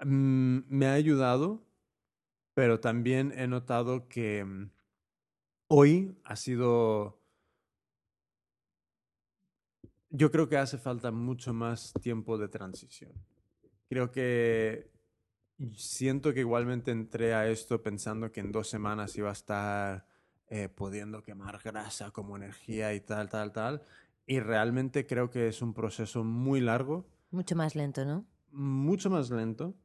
Mm, 0.00 0.60
me 0.68 0.86
ha 0.86 0.92
ayudado, 0.92 1.65
pero 2.56 2.80
también 2.80 3.34
he 3.36 3.46
notado 3.46 4.08
que 4.08 4.42
mm, 4.42 4.70
hoy 5.68 6.18
ha 6.24 6.36
sido... 6.36 7.20
Yo 10.08 10.30
creo 10.30 10.48
que 10.48 10.56
hace 10.56 10.78
falta 10.78 11.10
mucho 11.10 11.52
más 11.52 11.92
tiempo 12.00 12.38
de 12.38 12.48
transición. 12.48 13.12
Creo 13.90 14.10
que 14.10 14.90
siento 15.74 16.32
que 16.32 16.40
igualmente 16.40 16.92
entré 16.92 17.34
a 17.34 17.46
esto 17.46 17.82
pensando 17.82 18.32
que 18.32 18.40
en 18.40 18.52
dos 18.52 18.70
semanas 18.70 19.14
iba 19.18 19.28
a 19.28 19.34
estar 19.34 20.06
eh, 20.46 20.70
pudiendo 20.70 21.22
quemar 21.22 21.60
grasa 21.62 22.10
como 22.10 22.38
energía 22.38 22.94
y 22.94 23.02
tal, 23.02 23.28
tal, 23.28 23.52
tal. 23.52 23.82
Y 24.24 24.40
realmente 24.40 25.06
creo 25.06 25.28
que 25.28 25.48
es 25.48 25.60
un 25.60 25.74
proceso 25.74 26.24
muy 26.24 26.62
largo 26.62 27.06
Mucho 27.30 27.54
más 27.54 27.74
lento, 27.74 28.06
¿no? 28.06 28.24
mucho 28.50 29.10
más 29.10 29.28
lento 29.28 29.76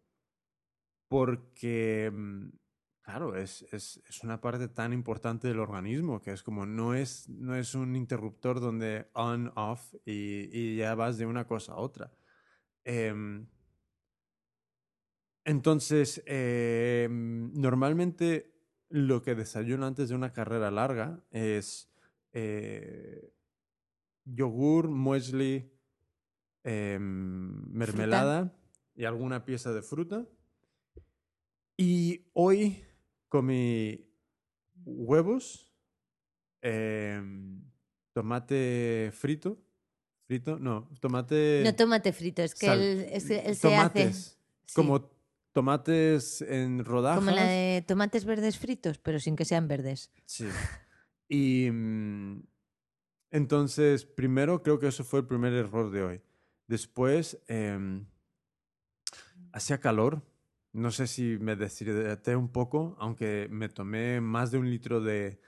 porque, 1.12 2.10
mm, 2.10 2.61
claro, 3.02 3.36
es, 3.36 3.64
es, 3.72 4.02
es 4.08 4.24
una 4.24 4.40
parte 4.40 4.68
tan 4.68 4.94
importante 4.94 5.48
del 5.48 5.60
organismo 5.60 6.22
que 6.22 6.32
es 6.32 6.44
como 6.44 6.66
no 6.66 6.94
es, 6.94 7.28
no 7.30 7.56
es 7.56 7.76
un 7.76 7.96
interruptor 7.96 8.60
donde 8.60 9.10
on, 9.14 9.52
off 9.56 9.94
y, 10.06 10.50
y 10.52 10.78
ya 10.78 10.96
vas 10.96 11.18
de 11.18 11.26
una 11.26 11.46
cosa 11.46 11.74
a 11.74 11.78
otra. 11.78 12.12
Em, 12.84 13.48
entonces, 15.44 16.22
em, 16.26 17.52
normalmente 17.54 18.54
lo 18.90 19.22
que 19.22 19.36
desayuno 19.36 19.86
antes 19.86 20.10
de 20.10 20.16
una 20.16 20.34
carrera 20.34 20.70
larga 20.70 21.24
es 21.32 21.90
eh, 22.34 23.34
yogur, 24.26 24.90
muesli, 24.90 25.72
em, 26.64 27.72
mermelada 27.72 28.56
y 28.96 29.06
alguna 29.06 29.46
pieza 29.46 29.74
de 29.74 29.82
fruta. 29.82 30.28
Y 31.78 32.30
hoy 32.34 32.84
comí 33.32 34.06
huevos, 34.84 35.74
em, 36.62 37.64
tomate 38.14 39.10
frito, 39.14 39.58
frito, 40.28 40.60
no, 40.60 40.90
tomate, 41.00 41.62
No 41.64 41.74
tomate 41.74 42.12
frito, 42.12 42.42
es 42.44 42.54
que 42.54 42.66
sal- 42.66 42.82
él, 42.82 43.08
es 43.10 43.26
que 43.26 43.40
él 43.40 43.56
se 43.56 43.76
hace... 43.76 44.02
tomates, 44.04 44.38
sí, 44.66 44.76
como 44.76 45.10
tomates 45.54 46.42
en 46.42 46.84
rodajas. 46.84 47.24
como 47.24 47.32
la 47.36 47.46
de 47.46 47.84
tomates 47.88 48.26
verdes 48.26 48.58
fritos, 48.60 48.98
pero 48.98 49.20
sin 49.20 49.38
que 49.38 49.46
sean 49.46 49.68
verdes. 49.70 50.12
Sí. 50.26 50.48
Y 51.30 51.70
mm, 51.72 52.44
entonces, 53.32 54.06
primero 54.06 54.62
creo 54.62 54.78
que 54.78 54.88
eso 54.88 55.06
fue 55.06 55.22
el 55.22 55.26
primer 55.26 55.54
error 55.54 55.90
de 55.90 56.04
hoy. 56.04 56.22
Después, 56.68 57.40
em, 57.48 58.06
hacía 59.54 59.80
calor. 59.80 60.22
No 60.74 60.92
sé 60.92 61.08
si 61.08 61.38
me 61.40 61.56
deshidraté 61.56 62.36
un 62.36 62.50
poco, 62.50 62.96
aunque 63.00 63.48
me 63.52 63.70
tomé 63.70 64.22
más 64.22 64.52
de 64.52 64.58
un 64.58 64.70
litro 64.70 65.02
de, 65.02 65.42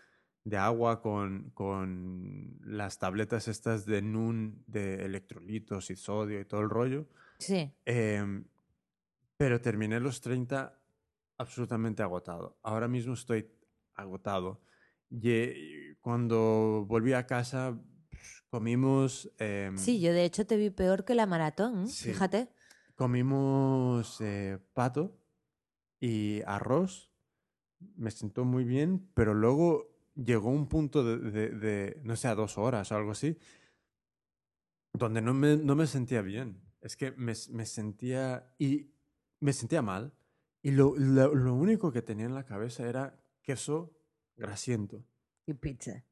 de 0.43 0.57
agua 0.57 1.01
con, 1.01 1.51
con 1.53 2.59
las 2.65 2.99
tabletas 2.99 3.47
estas 3.47 3.85
de 3.85 4.01
NUN, 4.01 4.63
de 4.67 5.05
electrolitos 5.05 5.89
y 5.89 5.95
sodio 5.95 6.41
y 6.41 6.45
todo 6.45 6.61
el 6.61 6.69
rollo. 6.69 7.07
Sí. 7.39 7.71
Em, 7.85 8.43
pero 9.37 9.61
terminé 9.61 9.99
los 9.99 10.19
30 10.19 10.77
absolutamente 11.37 12.03
agotado. 12.03 12.57
Ahora 12.61 12.87
mismo 12.87 13.13
estoy 13.13 13.49
agotado. 13.95 14.61
Y 15.09 15.29
eh, 15.29 15.97
cuando 16.01 16.85
volví 16.87 17.13
a 17.13 17.25
casa, 17.25 17.79
pf, 18.09 18.43
comimos, 18.49 19.31
em, 19.37 19.77
Sí, 19.77 20.01
yo 20.01 20.11
de 20.11 20.25
hecho 20.25 20.45
te 20.45 20.57
vi 20.57 20.69
peor 20.69 21.05
que 21.05 21.15
la 21.15 21.25
maratón, 21.25 21.83
¿eh? 21.83 21.87
Sí. 21.87 22.09
fíjate. 22.09 22.49
Comimos 22.95 24.19
eh, 24.21 24.59
pato 24.73 25.19
y 25.99 26.41
arroz. 26.45 27.11
Me 27.95 28.11
sentó 28.11 28.45
muy 28.45 28.63
bien, 28.63 29.09
pero 29.13 29.33
luego 29.33 29.89
llegó 30.15 30.49
un 30.49 30.67
punto 30.67 31.03
de, 31.03 31.17
de- 31.31 31.49
de, 31.51 32.01
no 32.03 32.15
sé, 32.15 32.27
a 32.29 32.35
dos 32.35 32.57
horas 32.57 32.91
o 32.91 32.95
algo 32.95 33.11
así, 33.11 33.37
donde 34.93 35.21
no 35.21 35.33
me, 35.33 35.57
no 35.57 35.75
me 35.75 35.87
sentía 35.87 36.21
bien. 36.21 36.61
Es 36.81 36.97
que 36.97 37.11
me, 37.11 37.33
me 37.51 37.65
sentía 37.65 38.53
y 38.59 38.91
me 39.39 39.53
sentía 39.53 39.81
mal. 39.81 40.13
Y 40.61 40.71
lo, 40.71 40.95
lo, 40.97 41.33
lo 41.35 41.53
único 41.55 41.91
que 41.91 42.01
tenía 42.01 42.25
en 42.25 42.35
la 42.35 42.45
cabeza 42.45 42.87
era 42.87 43.21
queso 43.41 43.97
grasiento. 44.35 45.03
Y 45.45 45.53
pizza. 45.55 46.05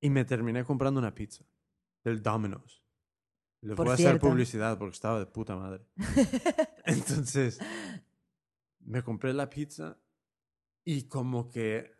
Y 0.00 0.10
me 0.10 0.24
terminé 0.24 0.64
comprando 0.64 1.00
una 1.00 1.14
pizza 1.14 1.44
del 2.04 2.22
Domino's. 2.22 2.85
Les 3.62 3.74
Por 3.76 3.86
voy 3.86 3.92
a 3.92 3.94
hacer 3.94 4.18
publicidad 4.18 4.78
porque 4.78 4.94
estaba 4.94 5.18
de 5.18 5.26
puta 5.26 5.56
madre. 5.56 5.84
Entonces, 6.84 7.58
me 8.80 9.02
compré 9.02 9.32
la 9.32 9.48
pizza 9.50 9.98
y 10.84 11.08
como 11.08 11.48
que, 11.48 11.92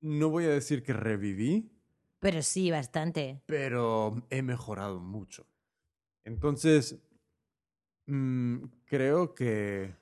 no 0.00 0.28
voy 0.28 0.44
a 0.44 0.50
decir 0.50 0.82
que 0.82 0.92
reviví, 0.92 1.72
Pero 2.18 2.42
sí, 2.42 2.70
bastante. 2.70 3.42
pero 3.46 4.26
he 4.30 4.42
mejorado 4.42 5.00
mucho. 5.00 5.46
Entonces, 6.24 7.00
mm, 8.06 8.64
creo 8.84 9.34
que 9.34 9.94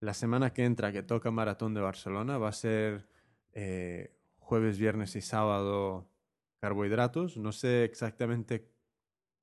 la 0.00 0.12
semana 0.14 0.52
que 0.52 0.64
entra, 0.64 0.92
que 0.92 1.02
toca 1.02 1.30
Maratón 1.30 1.74
de 1.74 1.80
Barcelona, 1.80 2.38
va 2.38 2.48
a 2.48 2.52
ser 2.52 3.06
eh, 3.52 4.18
jueves, 4.38 4.78
viernes 4.78 5.14
y 5.14 5.20
sábado 5.22 6.10
carbohidratos. 6.58 7.36
No 7.36 7.52
sé 7.52 7.84
exactamente 7.84 8.72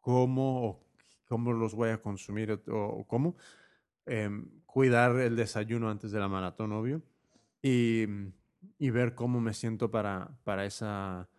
cómo 0.03 0.67
o 0.67 0.85
cómo 1.25 1.53
los 1.53 1.73
voy 1.73 1.89
a 1.89 2.01
consumir 2.01 2.51
o, 2.51 2.59
o 2.75 3.07
cómo. 3.07 3.35
Em, 4.05 4.61
cuidar 4.65 5.15
el 5.15 5.35
desayuno 5.35 5.89
antes 5.89 6.11
de 6.11 6.19
la 6.19 6.27
maratón, 6.27 6.73
obvio. 6.73 7.01
Y, 7.61 8.05
y 8.77 8.89
ver 8.89 9.15
cómo 9.15 9.39
me 9.39 9.53
siento 9.53 9.89
para, 9.89 10.37
para, 10.43 10.65
esa, 10.65 11.29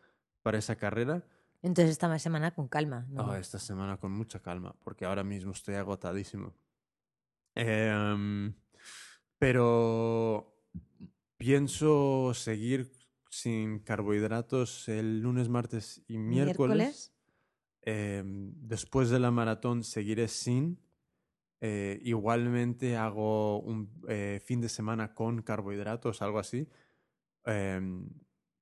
para 0.42 0.58
esa 0.58 0.76
carrera. 0.76 1.22
Entonces 1.62 1.90
esta 1.92 2.18
semana 2.18 2.54
con 2.54 2.68
calma. 2.68 3.06
¿no? 3.10 3.30
Ah, 3.30 3.38
esta 3.38 3.58
semana 3.58 3.98
con 3.98 4.12
mucha 4.12 4.40
calma, 4.40 4.74
porque 4.82 5.04
ahora 5.04 5.22
mismo 5.22 5.52
estoy 5.52 5.74
agotadísimo. 5.74 6.54
Em, 7.54 8.54
pero 9.38 10.58
pienso 11.36 12.32
seguir 12.34 12.92
sin 13.28 13.80
carbohidratos 13.80 14.88
el 14.88 15.20
lunes, 15.20 15.48
martes 15.48 16.02
y 16.08 16.18
miércoles. 16.18 17.13
Em, 17.86 18.52
después 18.56 19.10
de 19.10 19.18
la 19.18 19.30
maratón 19.30 19.84
seguiré 19.84 20.28
sin. 20.28 20.80
Eh, 21.60 22.00
igualmente 22.02 22.96
hago 22.96 23.60
un 23.60 23.90
eh, 24.08 24.40
fin 24.44 24.60
de 24.60 24.68
semana 24.68 25.14
con 25.14 25.42
carbohidratos, 25.42 26.22
algo 26.22 26.38
así. 26.38 26.66
Em, 27.44 28.08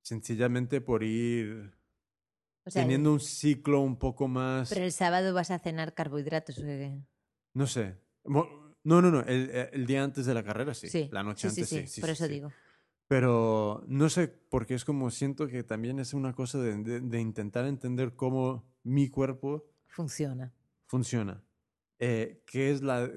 sencillamente 0.02 0.80
por 0.80 1.04
ir 1.04 1.72
O 2.64 2.70
sea, 2.70 2.82
teniendo 2.82 3.12
un 3.12 3.20
ciclo 3.20 3.80
un 3.80 3.96
poco 3.96 4.26
más... 4.26 4.68
Pero 4.68 4.84
el 4.84 4.92
sábado 4.92 5.32
vas 5.34 5.52
a 5.52 5.58
cenar 5.60 5.94
carbohidratos. 5.94 6.58
¿o 6.58 6.62
qué? 6.62 7.00
No 7.54 7.66
sé. 7.68 7.96
No, 8.24 9.00
no, 9.00 9.02
no. 9.02 9.20
El, 9.20 9.50
el 9.72 9.86
día 9.86 10.02
antes 10.02 10.26
de 10.26 10.34
la 10.34 10.42
carrera 10.42 10.74
sí. 10.74 10.88
Sí, 10.88 11.08
La 11.12 11.22
noche 11.22 11.48
sí, 11.48 11.60
antes 11.60 11.68
sí, 11.68 11.80
sí. 11.82 11.86
sí, 11.86 12.00
por 12.00 12.10
eso 12.10 12.26
digo. 12.26 12.52
Pero 13.08 13.84
no 13.88 14.08
sé, 14.08 14.28
porque 14.28 14.74
es 14.74 14.84
como 14.84 15.10
siento 15.10 15.46
que 15.48 15.62
también 15.64 15.98
es 15.98 16.14
una 16.14 16.32
cosa 16.32 16.58
de, 16.58 16.76
de- 16.82 17.00
de 17.00 17.20
intentar 17.20 17.66
entender 17.66 18.14
cómo 18.16 18.64
mi 18.82 19.08
cuerpo 19.10 19.66
Funciona. 19.86 20.52
funciona. 20.86 21.42
Eh, 21.98 22.42
¿qué 22.46 22.70
es 22.70 22.82
la, 22.82 23.10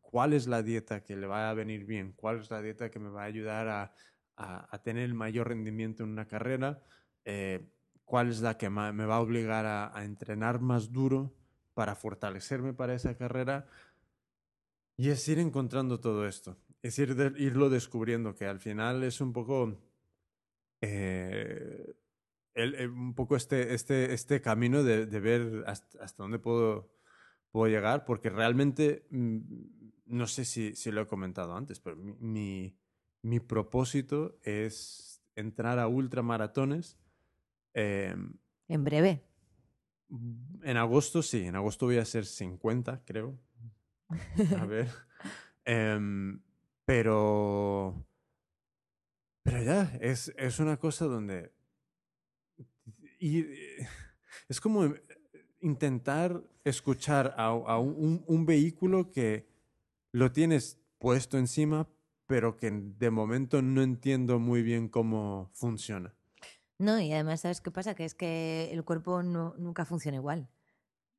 ¿Cuál 0.00 0.32
es 0.32 0.46
la 0.46 0.62
dieta 0.62 1.02
que 1.04 1.16
le 1.16 1.26
va 1.26 1.50
a 1.50 1.54
venir 1.54 1.84
bien? 1.84 2.12
¿Cuál 2.16 2.38
es 2.40 2.50
la 2.50 2.62
dieta 2.62 2.90
que 2.90 2.98
me 2.98 3.10
va 3.10 3.22
a 3.22 3.26
ayudar 3.26 3.68
a, 3.68 3.94
a- 4.36 4.74
a 4.74 4.82
tener 4.82 5.04
el 5.04 5.14
mayor 5.14 5.48
rendimiento 5.48 6.02
en 6.04 6.10
una 6.10 6.26
carrera? 6.26 6.82
Eh, 7.24 7.68
¿Cuál 8.04 8.28
es 8.30 8.40
la 8.40 8.58
que 8.58 8.68
me 8.70 9.06
va 9.06 9.16
a 9.16 9.20
obligar 9.20 9.64
a, 9.66 9.96
a 9.96 10.04
entrenar 10.04 10.60
más 10.60 10.92
duro 10.92 11.34
para 11.74 11.94
fortalecerme 11.94 12.74
para 12.74 12.94
esa 12.94 13.16
carrera? 13.16 13.66
Y 14.96 15.10
es 15.10 15.26
ir 15.28 15.38
encontrando 15.38 16.00
todo 16.00 16.26
esto. 16.26 16.58
Es 16.82 16.98
ir 16.98 17.14
de- 17.14 17.40
irlo 17.40 17.70
descubriendo, 17.70 18.34
que 18.34 18.46
al 18.46 18.58
final 18.60 19.02
es 19.04 19.20
un 19.20 19.32
poco... 19.32 19.78
eh, 20.80 21.94
el- 22.54 22.74
el- 22.74 22.90
un 22.90 23.14
poco 23.14 23.36
este, 23.36 23.72
este, 23.74 24.12
este 24.12 24.40
camino 24.40 24.82
de, 24.82 25.06
de 25.06 25.20
ver 25.20 25.64
hasta, 25.66 26.02
hasta 26.04 26.22
dónde 26.22 26.38
puedo, 26.38 26.92
puedo 27.50 27.68
llegar, 27.72 28.04
porque 28.04 28.28
realmente, 28.30 29.06
mm, 29.10 29.38
no 30.06 30.26
sé 30.26 30.44
si, 30.44 30.74
si 30.74 30.90
lo 30.90 31.00
he 31.02 31.06
comentado 31.06 31.56
antes, 31.56 31.80
pero 31.80 31.96
mi, 31.96 32.12
mi, 32.20 32.76
mi 33.22 33.40
propósito 33.40 34.38
es 34.42 35.22
entrar 35.34 35.78
a 35.78 35.88
ultramaratones. 35.88 36.98
em, 37.74 38.34
En 38.68 38.84
breve. 38.84 39.22
en 40.62 40.76
agosto, 40.76 41.22
sí, 41.22 41.44
en 41.46 41.56
agosto 41.56 41.86
voy 41.86 41.96
a 41.98 42.02
hacer 42.02 42.26
50, 42.26 43.02
creo. 43.06 43.38
A 44.58 44.66
ver. 44.66 44.90
Em, 45.64 46.42
pero. 46.92 48.06
Pero 49.42 49.62
ya, 49.62 49.98
es, 50.02 50.30
es 50.36 50.58
una 50.58 50.76
cosa 50.76 51.06
donde. 51.06 51.50
Eh, 53.18 53.86
es 54.50 54.60
como 54.60 54.84
eh, 54.84 55.02
intentar 55.60 56.42
escuchar 56.64 57.34
a, 57.38 57.54
un, 57.78 58.44
vehículo 58.44 59.10
que 59.10 59.48
lo 60.12 60.32
tienes 60.32 60.82
puesto 60.98 61.38
encima, 61.38 61.88
pero 62.26 62.58
que 62.58 62.70
de 62.70 63.10
momento 63.10 63.62
no 63.62 63.82
entiendo 63.82 64.38
muy 64.38 64.62
bien 64.62 64.90
cómo 64.90 65.50
funciona. 65.54 66.14
No, 66.78 67.00
y 67.00 67.10
además, 67.14 67.40
¿sabes 67.40 67.62
qué 67.62 67.70
pasa? 67.70 67.94
Que 67.94 68.04
es 68.04 68.14
que 68.14 68.70
el 68.70 68.84
cuerpo 68.84 69.22
nunca 69.22 69.86
funciona 69.86 70.18
igual. 70.18 70.50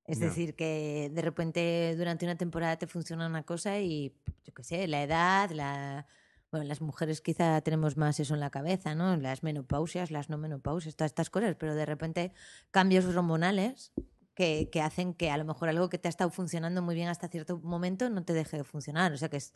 Es 0.06 0.20
decir, 0.20 0.56
que 0.56 1.10
de 1.14 1.22
repente 1.22 1.96
durante 1.98 2.26
una 2.26 2.36
temporada 2.36 2.78
te 2.78 2.88
funciona 2.88 3.26
una 3.26 3.44
cosa 3.44 3.80
y, 3.80 4.14
yo 4.44 4.54
qué 4.54 4.64
sé, 4.64 4.88
la 4.88 5.04
edad, 5.04 5.50
la... 5.52 6.08
Bueno, 6.52 6.68
las 6.68 6.82
mujeres 6.82 7.22
quizá 7.22 7.62
tenemos 7.62 7.98
más 7.98 8.20
eso 8.20 8.36
en 8.36 8.40
la 8.40 8.52
cabeza, 8.52 8.94
¿no? 8.94 9.18
Las 9.18 9.42
menopausias, 9.42 10.12
las 10.12 10.30
no 10.30 10.38
menopausias, 10.38 10.96
todas 10.96 11.10
estas 11.10 11.32
cosas, 11.32 11.56
pero 11.56 11.74
de 11.74 11.86
repente 11.86 12.32
cambios 12.70 13.06
hormonales 13.06 13.92
que, 14.36 14.70
que 14.72 14.80
hacen 14.80 15.16
que 15.16 15.32
a 15.32 15.38
lo 15.38 15.46
mejor 15.46 15.70
algo 15.70 15.90
que 15.90 15.98
te 15.98 16.08
ha 16.08 16.12
estado 16.12 16.30
funcionando 16.30 16.84
muy 16.84 16.94
bien 16.94 17.08
hasta 17.08 17.28
cierto 17.28 17.58
momento 17.58 18.08
no 18.12 18.24
te 18.24 18.34
deje 18.34 18.58
de 18.58 18.64
funcionar. 18.64 19.14
O 19.14 19.18
sea 19.18 19.30
que 19.30 19.38
es 19.38 19.56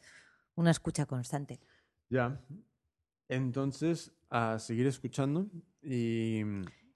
una 0.56 0.72
escucha 0.72 1.06
constante. 1.06 1.60
Ya. 2.10 2.42
Entonces, 3.30 4.12
a 4.30 4.60
seguir 4.60 4.88
escuchando 4.88 5.48
y. 5.82 6.42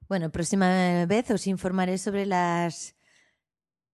Bueno, 0.07 0.31
próxima 0.31 1.05
vez 1.05 1.29
os 1.31 1.47
informaré 1.47 1.97
sobre 1.97 2.25
las 2.25 2.95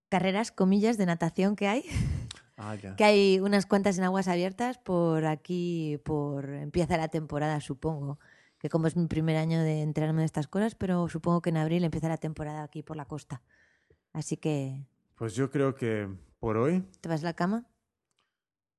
carreras, 0.10 0.52
comillas, 0.52 0.98
de 0.98 1.06
natación 1.06 1.56
que 1.56 1.68
hay. 1.68 1.84
Ah, 2.60 2.74
ya. 2.74 2.96
Que 2.96 3.04
hay 3.04 3.40
unas 3.40 3.68
cuantas 3.68 4.00
en 4.00 4.04
aguas 4.04 4.28
abiertas 4.28 4.80
por 4.80 5.28
aquí, 5.28 6.02
por 6.04 6.50
empieza 6.50 6.98
la 6.98 7.08
temporada, 7.08 7.62
supongo. 7.62 8.18
Que 8.58 8.68
como 8.68 8.88
es 8.88 8.96
mi 8.98 9.06
primer 9.06 9.36
año 9.38 9.62
de 9.62 9.84
enterarme 9.84 10.22
de 10.24 10.26
estas 10.26 10.48
cosas, 10.48 10.74
pero 10.74 11.08
supongo 11.08 11.44
que 11.44 11.52
en 11.52 11.58
abril 11.58 11.84
empieza 11.84 12.10
la 12.10 12.18
temporada 12.18 12.64
aquí 12.64 12.82
por 12.82 12.98
la 12.98 13.06
costa. 13.06 13.44
Así 14.12 14.38
que, 14.38 14.88
Pues 15.14 15.36
yo 15.36 15.52
creo 15.52 15.76
que 15.76 16.10
por 16.40 16.58
hoy, 16.58 16.82
¿te 17.00 17.08
vas 17.08 17.22
a 17.22 17.26
la 17.26 17.34
cama? 17.36 17.68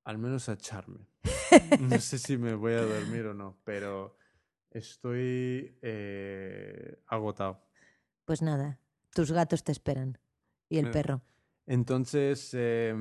al 0.02 0.18
menos 0.18 0.48
a 0.48 0.54
echarme. 0.54 1.06
No 1.80 2.00
sé 2.00 2.18
si 2.18 2.36
me 2.36 2.54
voy 2.54 2.72
a 2.72 2.82
dormir 2.82 3.26
o 3.26 3.34
no, 3.34 3.58
pero 3.62 4.16
estoy 4.70 5.78
eh, 5.82 7.00
agotado. 7.06 7.62
Pues 8.24 8.42
nada, 8.42 8.80
tus 9.14 9.30
gatos 9.30 9.62
te 9.62 9.70
esperan. 9.70 10.18
Y 10.68 10.78
el 10.78 10.86
Me- 10.86 10.92
perro. 10.92 11.22
Entonces, 11.66 12.50
eh, 12.54 12.94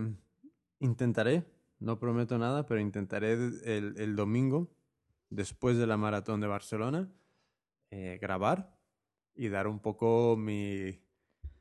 intentaré, 0.80 1.46
no 1.80 2.00
prometo 2.00 2.38
nada, 2.38 2.66
pero 2.66 2.80
intentaré 2.82 3.34
el, 3.34 3.94
el 3.98 4.16
domingo, 4.16 4.70
después 5.30 5.78
de 5.78 5.88
la 5.88 5.98
maratón 5.98 6.42
de 6.42 6.48
Barcelona, 6.48 7.10
eh, 7.92 8.18
grabar 8.22 8.78
y 9.36 9.50
dar 9.50 9.68
un 9.68 9.80
poco 9.80 10.36
mi, 10.38 11.00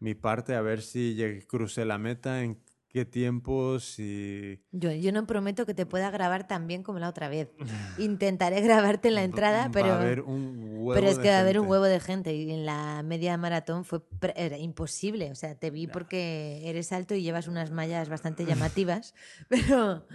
mi 0.01 0.15
parte 0.15 0.55
a 0.55 0.63
ver 0.63 0.83
si 0.83 1.15
llegué- 1.15 1.47
crucé 1.47 1.85
la 1.85 1.99
meta, 1.99 2.43
en 2.43 2.61
qué 2.89 3.05
tiempo, 3.05 3.79
si... 3.79 4.63
Yo, 4.73 4.91
yo 4.93 5.13
no 5.13 5.27
prometo 5.27 5.67
que 5.67 5.75
te 5.75 5.85
pueda 5.87 6.11
grabar 6.11 6.47
tan 6.49 6.67
bien 6.67 6.83
como 6.83 6.99
la 6.99 7.09
otra 7.09 7.29
vez. 7.29 7.51
Intentaré 7.99 8.61
grabarte 8.63 9.09
en 9.09 9.15
la 9.17 9.25
entrada, 9.25 9.67
Va 9.67 9.71
pero... 9.73 9.87
a 9.93 10.01
haber 10.01 10.23
un 10.23 10.77
huevo 10.79 10.95
Pero 10.95 11.09
es 11.09 11.17
de 11.19 11.23
que 11.23 11.29
va 11.31 11.37
a 11.37 11.41
haber 11.41 11.59
un 11.61 11.69
huevo 11.69 11.85
de 11.85 12.01
gente 12.01 12.35
y 12.35 12.51
en 12.51 12.65
la 12.65 13.03
media 13.03 13.37
maratón 13.37 13.85
fue 13.85 14.03
era 14.35 14.57
imposible. 14.59 15.31
O 15.31 15.35
sea, 15.35 15.59
te 15.59 15.71
vi 15.71 15.87
porque 15.87 16.63
eres 16.65 16.91
alto 16.93 17.15
y 17.15 17.23
llevas 17.23 17.49
unas 17.49 17.71
mallas 17.71 18.09
bastante 18.09 18.45
llamativas, 18.47 19.15
pero, 19.49 20.07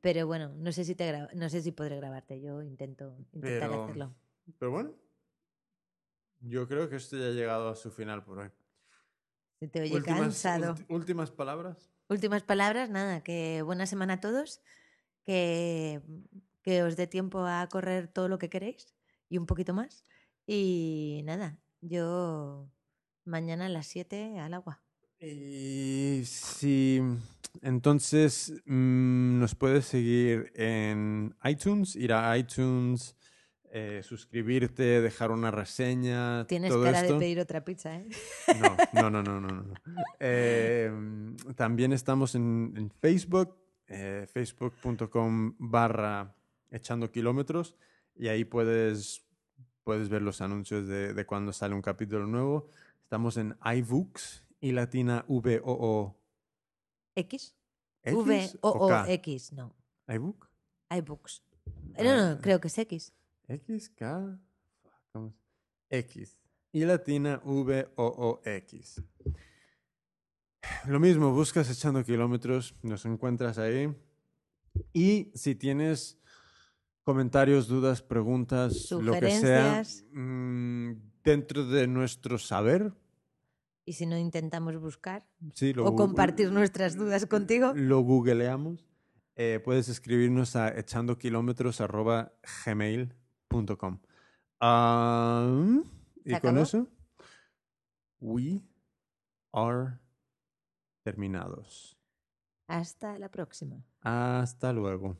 pero 0.00 0.26
bueno, 0.26 0.52
no 0.56 0.72
sé 0.72 0.84
si 0.84 0.94
te 0.94 1.12
gra- 1.12 1.32
no 1.34 1.48
sé 1.48 1.62
si 1.62 1.70
podré 1.72 1.96
grabarte. 1.96 2.40
Yo 2.40 2.62
intento 2.62 3.16
intentaré 3.32 3.60
Pero- 3.70 3.84
hacerlo. 3.84 4.14
Pero 4.58 4.70
bueno, 4.72 4.92
yo 6.40 6.66
creo 6.68 6.88
que 6.90 6.96
esto 6.96 7.16
ya 7.16 7.26
ha 7.26 7.30
llegado 7.30 7.68
a 7.68 7.76
su 7.76 7.90
final 7.90 8.22
por 8.24 8.38
hoy. 8.40 8.50
Te 9.70 9.80
oye 9.80 9.94
Últimas- 9.94 10.20
cansado. 10.20 10.74
últimas 10.88 11.30
palabras. 11.30 11.93
Últimas 12.08 12.42
palabras, 12.42 12.90
nada, 12.90 13.22
que 13.22 13.62
buena 13.62 13.86
semana 13.86 14.14
a 14.14 14.20
todos, 14.20 14.60
que, 15.24 16.02
que 16.62 16.82
os 16.82 16.96
dé 16.96 17.06
tiempo 17.06 17.46
a 17.46 17.66
correr 17.68 18.08
todo 18.08 18.28
lo 18.28 18.38
que 18.38 18.50
queréis 18.50 18.94
y 19.28 19.38
un 19.38 19.46
poquito 19.46 19.72
más. 19.72 20.04
Y 20.46 21.22
nada, 21.24 21.58
yo 21.80 22.68
mañana 23.24 23.66
a 23.66 23.70
las 23.70 23.86
7 23.86 24.38
al 24.38 24.54
agua. 24.54 24.82
Y 25.18 26.22
si 26.24 27.00
entonces 27.62 28.52
mm, 28.66 29.38
nos 29.38 29.54
puedes 29.54 29.86
seguir 29.86 30.52
en 30.54 31.34
iTunes, 31.44 31.96
ir 31.96 32.12
a 32.12 32.36
iTunes, 32.36 33.16
eh, 33.76 34.02
suscribirte, 34.04 35.00
dejar 35.00 35.32
una 35.32 35.50
reseña. 35.50 36.46
Tienes 36.46 36.70
todo 36.70 36.84
cara 36.84 37.00
esto. 37.00 37.14
de 37.14 37.18
pedir 37.18 37.40
otra 37.40 37.64
pizza, 37.64 37.96
¿eh? 37.96 38.08
No, 38.94 39.10
no, 39.10 39.20
no, 39.22 39.40
no, 39.40 39.40
no. 39.40 39.62
no. 39.64 39.74
Eh, 40.20 40.92
también 41.56 41.92
estamos 41.92 42.36
en, 42.36 42.72
en 42.76 42.88
Facebook, 42.90 43.56
eh, 43.88 44.26
facebook.com 44.32 45.56
barra 45.58 46.36
echando 46.70 47.10
kilómetros 47.10 47.74
y 48.14 48.28
ahí 48.28 48.44
puedes, 48.44 49.24
puedes 49.82 50.08
ver 50.08 50.22
los 50.22 50.40
anuncios 50.40 50.86
de, 50.86 51.12
de 51.12 51.26
cuando 51.26 51.52
sale 51.52 51.74
un 51.74 51.82
capítulo 51.82 52.26
nuevo. 52.28 52.68
Estamos 53.02 53.36
en 53.36 53.56
iVoox 53.64 54.42
y 54.60 54.70
latina 54.70 55.24
V 55.26 55.60
O 55.64 55.72
O 55.80 56.16
¿X? 57.16 57.56
V 58.04 58.50
O 58.60 58.68
O. 58.70 59.04
X, 59.06 59.52
no. 59.52 59.74
iVook 60.08 60.48
iBooks. 60.96 61.42
No, 61.98 62.04
no, 62.04 62.10
Ah. 62.34 62.38
creo 62.40 62.60
que 62.60 62.68
es 62.68 62.78
X. 62.78 63.12
X 63.48 63.90
K 63.90 64.38
¿cómo 65.12 65.28
es? 65.28 65.34
X 66.04 66.38
y 66.72 66.84
latina 66.84 67.40
V 67.44 67.88
O 67.96 68.04
O 68.06 68.40
X. 68.44 69.02
Lo 70.86 70.98
mismo, 70.98 71.32
buscas 71.32 71.70
echando 71.70 72.02
kilómetros, 72.04 72.74
nos 72.82 73.04
encuentras 73.04 73.58
ahí. 73.58 73.94
Y 74.92 75.30
si 75.34 75.54
tienes 75.54 76.18
comentarios, 77.04 77.68
dudas, 77.68 78.02
preguntas, 78.02 78.90
lo 78.90 79.12
que 79.12 79.30
sea, 79.30 79.82
mm, 80.12 80.92
dentro 81.22 81.66
de 81.66 81.86
nuestro 81.86 82.38
saber, 82.38 82.92
Y 83.86 83.92
si 83.92 84.06
no 84.06 84.16
intentamos 84.16 84.80
buscar 84.80 85.26
sí, 85.52 85.74
lo 85.74 85.84
o 85.84 85.94
compartir 85.94 86.50
nuestras 86.50 86.96
dudas 86.96 87.26
contigo, 87.26 87.72
lo 87.74 88.00
googleamos, 88.00 88.88
eh, 89.36 89.60
puedes 89.62 89.88
escribirnos 89.88 90.56
a 90.56 90.76
echando 90.76 91.18
kilómetros 91.18 91.80
Ah, 94.60 95.46
y 96.24 96.30
¿Se 96.30 96.40
con 96.40 96.58
eso, 96.58 96.88
we 98.20 98.62
are 99.52 99.98
terminados. 101.04 101.98
hasta 102.66 103.18
la 103.18 103.28
próxima. 103.28 103.84
Hasta 104.00 104.72
luego. 104.72 105.16